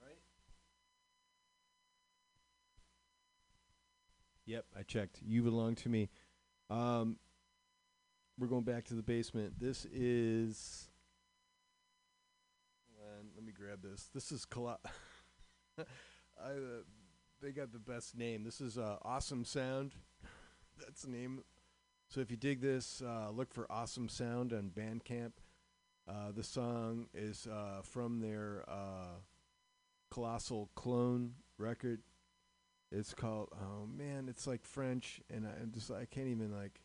[0.00, 0.16] Right?
[4.46, 5.18] Yep, I checked.
[5.22, 6.08] You belong to me.
[6.70, 7.18] Um,
[8.38, 9.60] we're going back to the basement.
[9.60, 10.88] This is.
[13.36, 14.08] Let me grab this.
[14.14, 14.78] This is Colo-
[15.78, 15.82] I,
[16.48, 16.82] uh,
[17.40, 18.44] they got the best name.
[18.44, 19.94] This is uh, Awesome Sound.
[20.78, 21.42] That's the name.
[22.08, 25.32] So if you dig this, uh, look for Awesome Sound on Bandcamp.
[26.08, 29.20] Uh, the song is uh, from their uh,
[30.10, 32.00] Colossal Clone record.
[32.92, 36.80] It's called oh man, it's like French, and I, I'm just I can't even like.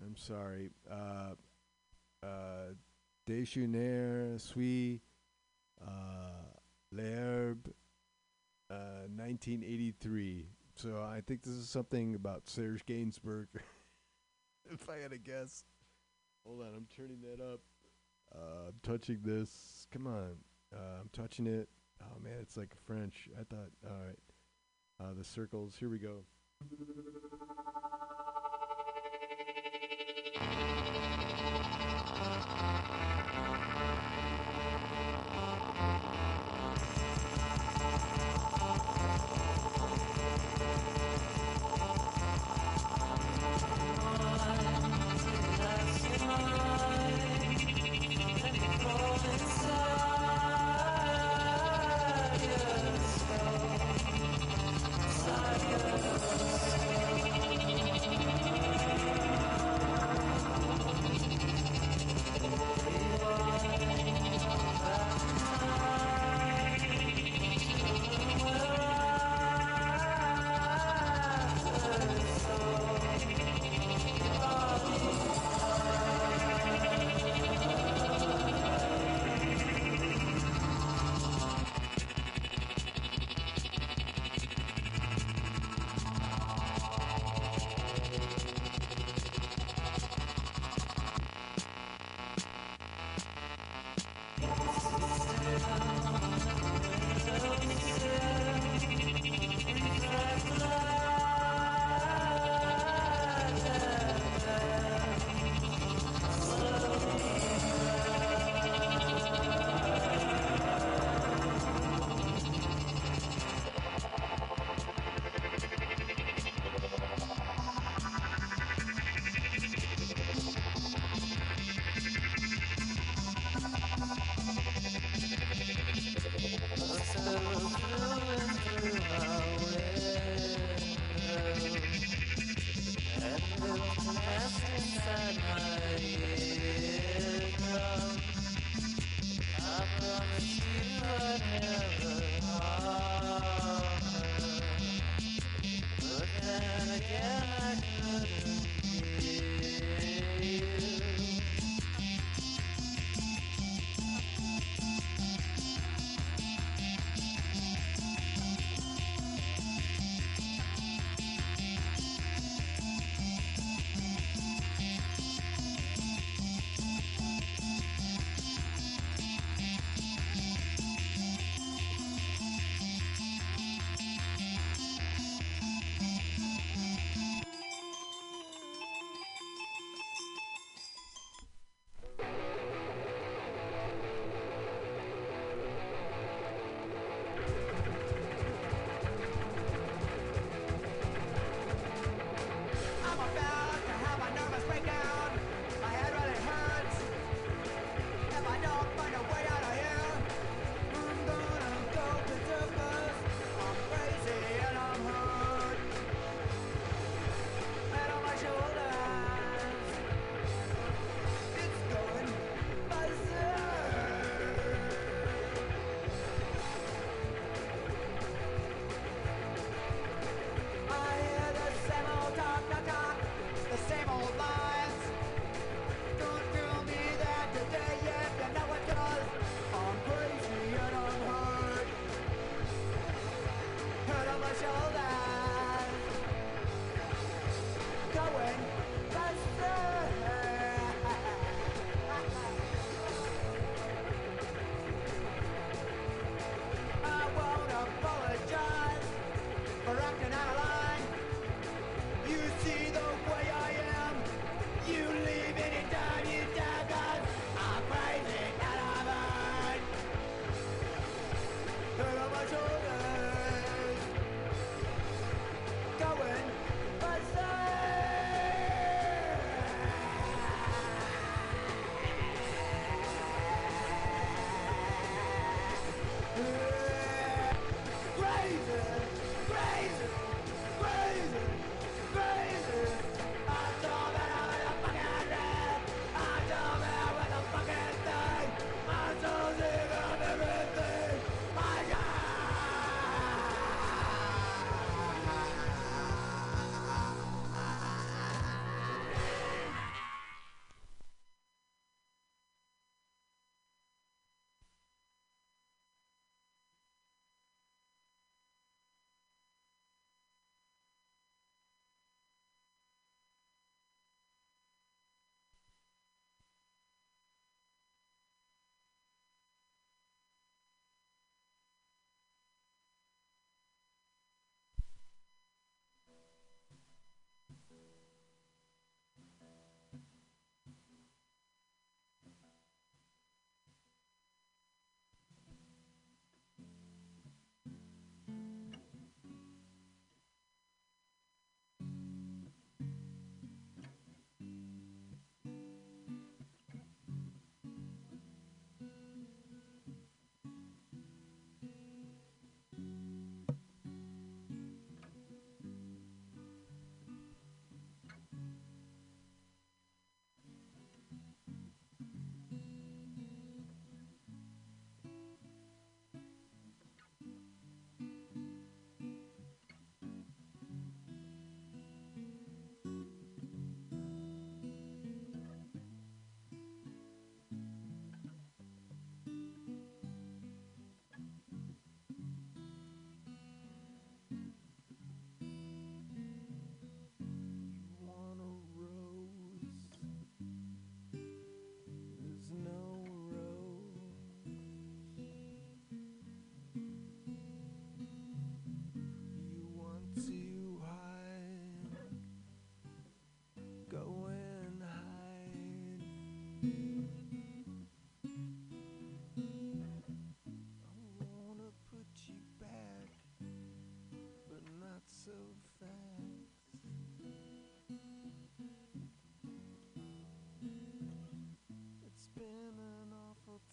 [0.00, 0.70] I'm sorry.
[0.90, 1.34] Uh,
[2.22, 2.74] uh,
[3.28, 5.00] Déjeuner suis
[5.84, 6.44] uh,
[6.92, 7.72] l'herbe,
[8.70, 10.46] uh, 1983.
[10.76, 13.46] So I think this is something about Serge Gainsbourg.
[14.70, 15.64] if I had to guess.
[16.46, 17.60] Hold on, I'm turning that up.
[18.34, 19.86] Uh, I'm touching this.
[19.92, 20.36] Come on.
[20.72, 21.68] Uh, I'm touching it.
[22.02, 23.28] Oh man, it's like French.
[23.34, 23.70] I thought.
[23.84, 24.18] All right.
[25.00, 25.76] Uh, the circles.
[25.78, 26.24] Here we go.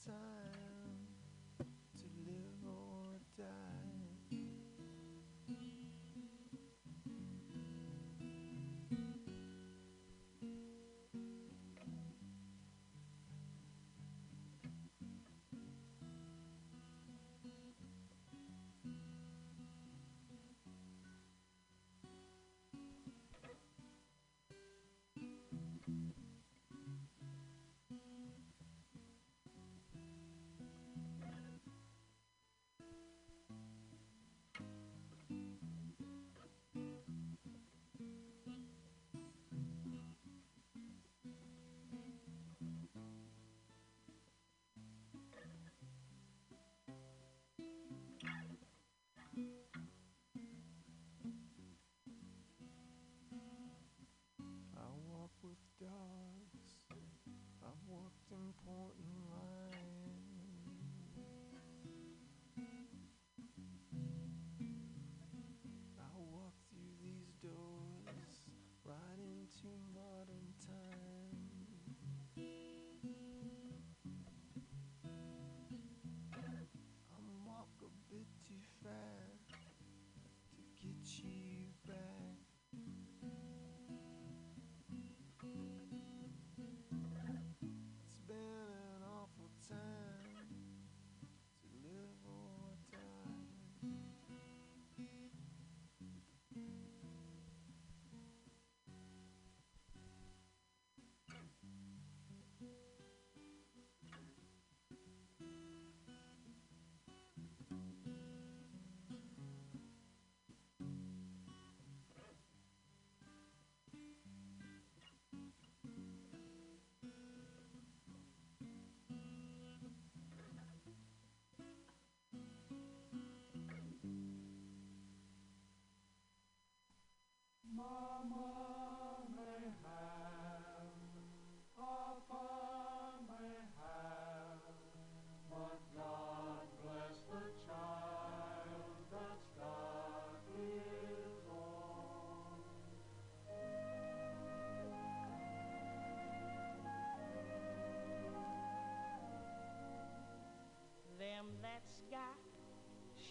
[0.05, 0.32] sun.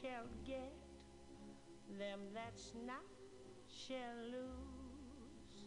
[0.03, 0.73] Shall get,
[1.97, 3.07] them that's not
[3.69, 5.67] shall lose.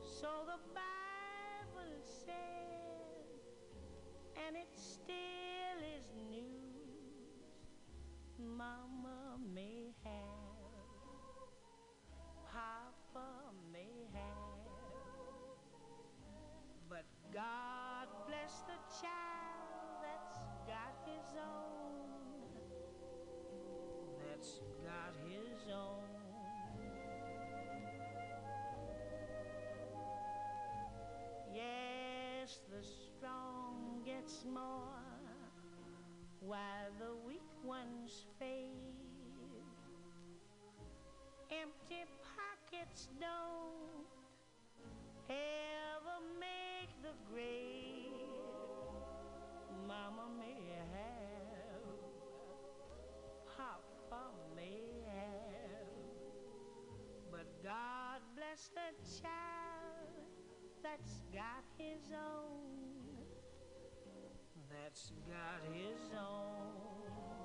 [0.00, 1.92] So the Bible
[2.24, 3.28] said,
[4.46, 7.44] and it still is news.
[8.38, 10.88] Mama may have,
[12.50, 14.64] Papa may have,
[16.88, 17.04] but
[17.34, 21.73] God bless the child that's got his own.
[34.24, 34.88] Gets more
[36.40, 38.70] while the weak ones fade.
[41.50, 44.06] Empty pockets don't
[45.28, 48.12] ever make the grade.
[49.86, 50.56] Mama may
[50.94, 51.84] have,
[53.56, 54.24] Papa
[54.56, 56.00] may have,
[57.30, 60.24] but God bless the child
[60.82, 62.93] that's got his own.
[64.82, 67.43] That's got his own.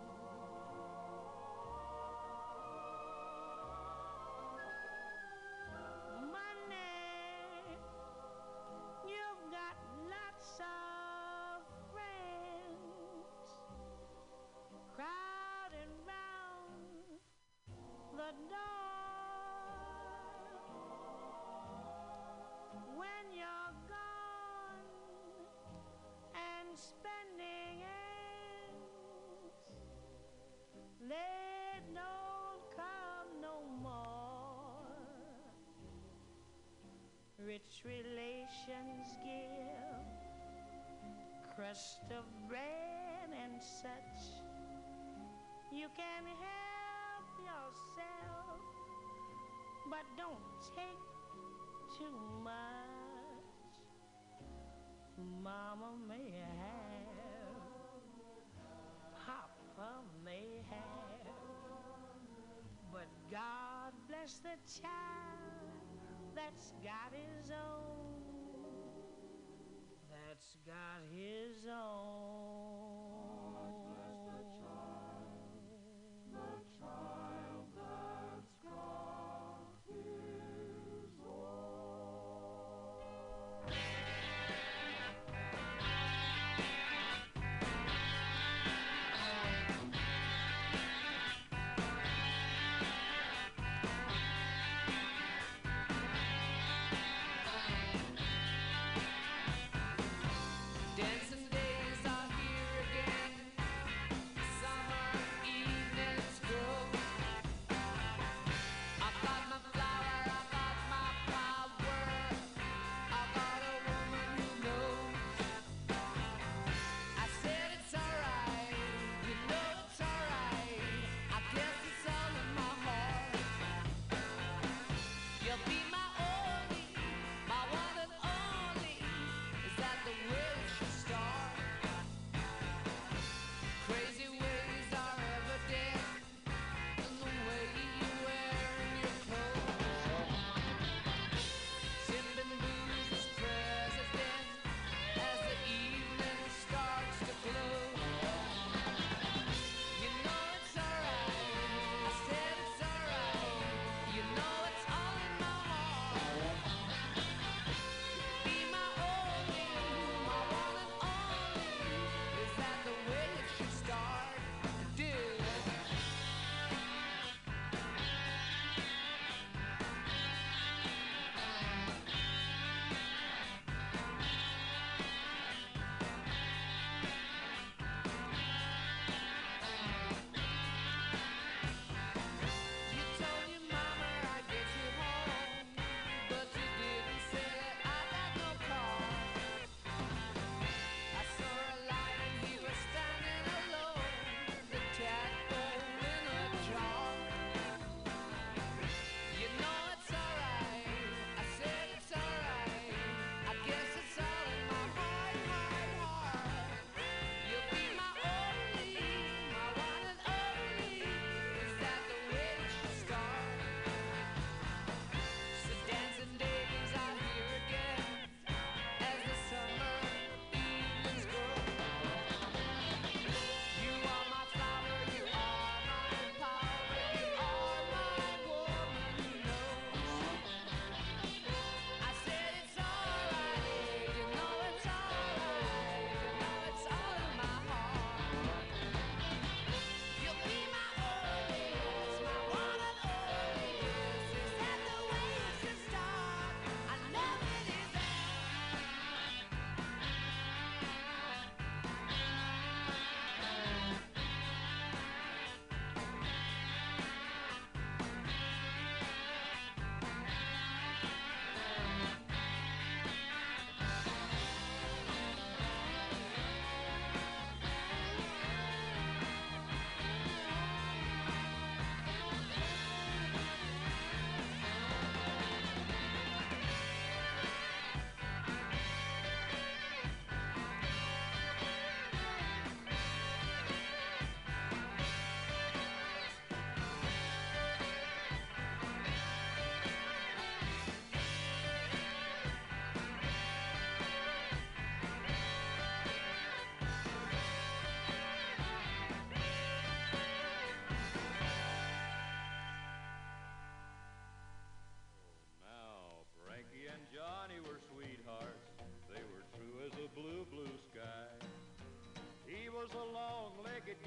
[55.69, 57.53] Mama may have,
[59.23, 61.27] Papa may have,
[62.91, 65.69] but God bless the child
[66.33, 68.23] that's got his own.
[70.09, 72.48] That's got his own.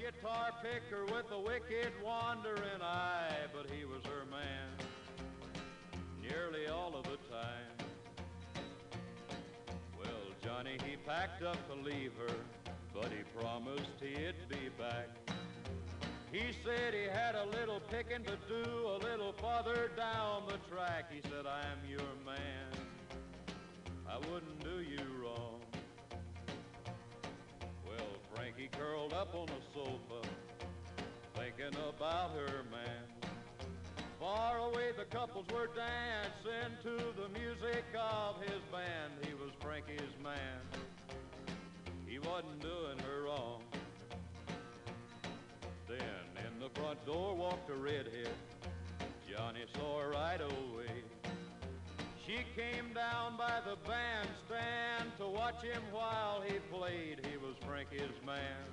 [0.03, 4.67] Guitar picker with a wicked wandering eye, but he was her man
[6.21, 7.87] nearly all of the time.
[9.97, 10.09] Well,
[10.43, 12.35] Johnny, he packed up to leave her,
[12.93, 15.07] but he promised he'd be back.
[16.33, 21.13] He said he had a little picking to do a little farther down the track.
[21.13, 22.73] He said, I'm your man.
[24.09, 24.52] I wouldn't
[28.63, 30.27] Frankie curled up on the sofa,
[31.35, 33.31] thinking about her man.
[34.19, 39.13] Far away the couples were dancing to the music of his band.
[39.27, 40.61] He was Frankie's man.
[42.07, 43.63] He wasn't doing her wrong.
[45.87, 48.29] Then in the front door walked a redhead.
[49.29, 51.03] Johnny saw her right away.
[52.25, 57.19] She came down by the bandstand to watch him while he played.
[57.29, 58.63] He was Frankie's man,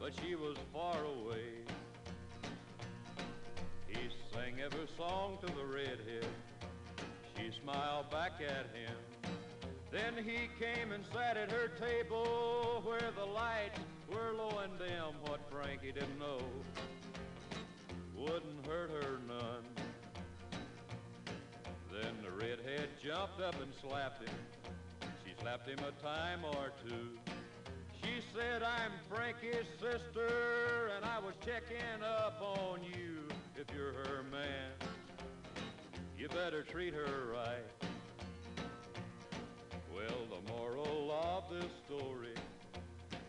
[0.00, 1.62] but she was far away.
[3.86, 6.26] He sang every song to the redhead.
[7.36, 8.96] She smiled back at him.
[9.92, 13.78] Then he came and sat at her table where the lights
[14.10, 15.14] were low and dim.
[15.26, 16.40] What Frankie didn't know
[18.16, 19.77] wouldn't hurt her none.
[22.02, 24.36] Then the redhead jumped up and slapped him.
[25.24, 27.18] She slapped him a time or two.
[28.00, 33.26] She said, I'm Frankie's sister, and I was checking up on you.
[33.56, 34.70] If you're her man,
[36.16, 37.66] you better treat her right.
[39.92, 42.34] Well, the moral of this story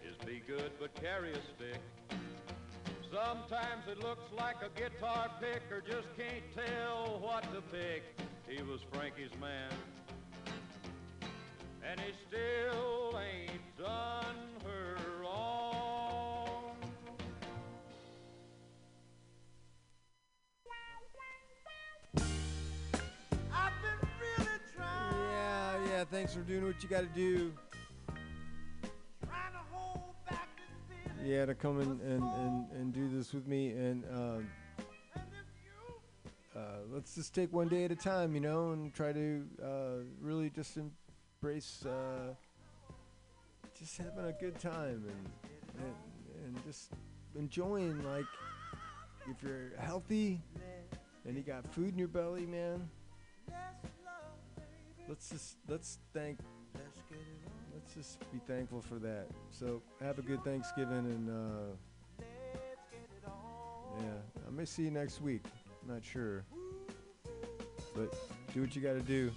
[0.08, 1.82] is be good but carry a stick.
[3.12, 8.04] Sometimes it looks like a guitar pick or just can't tell what to pick.
[8.50, 9.70] He was Frankie's man,
[11.88, 14.36] and he still ain't done
[14.66, 16.76] her wrong.
[23.54, 26.04] I've been really trying, Yeah, yeah.
[26.10, 27.54] Thanks for doing what you got to do.
[29.26, 31.32] trying to hold back this feeling.
[31.32, 34.50] Yeah, to come and and, and, and do this with me, and um,
[36.56, 36.60] uh,
[36.92, 40.50] let's just take one day at a time, you know, and try to uh, really
[40.50, 42.34] just embrace uh,
[43.78, 45.30] just having a good time and,
[45.78, 45.96] and
[46.46, 46.92] and just
[47.36, 48.26] enjoying like
[49.30, 50.42] if you're healthy
[51.26, 52.90] and you got food in your belly, man.
[55.08, 56.40] Let's just let's thank
[57.74, 59.28] let's just be thankful for that.
[59.52, 62.24] So have a good Thanksgiving and uh,
[64.00, 65.44] yeah, I may see you next week.
[65.90, 66.45] Not sure,
[67.95, 68.14] but
[68.53, 69.32] do what you got to do.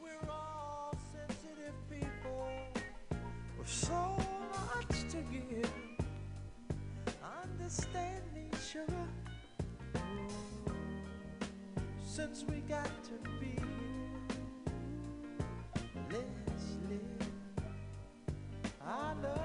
[0.00, 2.48] We're all sensitive people
[3.58, 4.16] with so
[4.76, 5.68] much to give.
[7.42, 8.22] Understand
[12.18, 13.54] since we got to be.
[18.84, 19.37] I love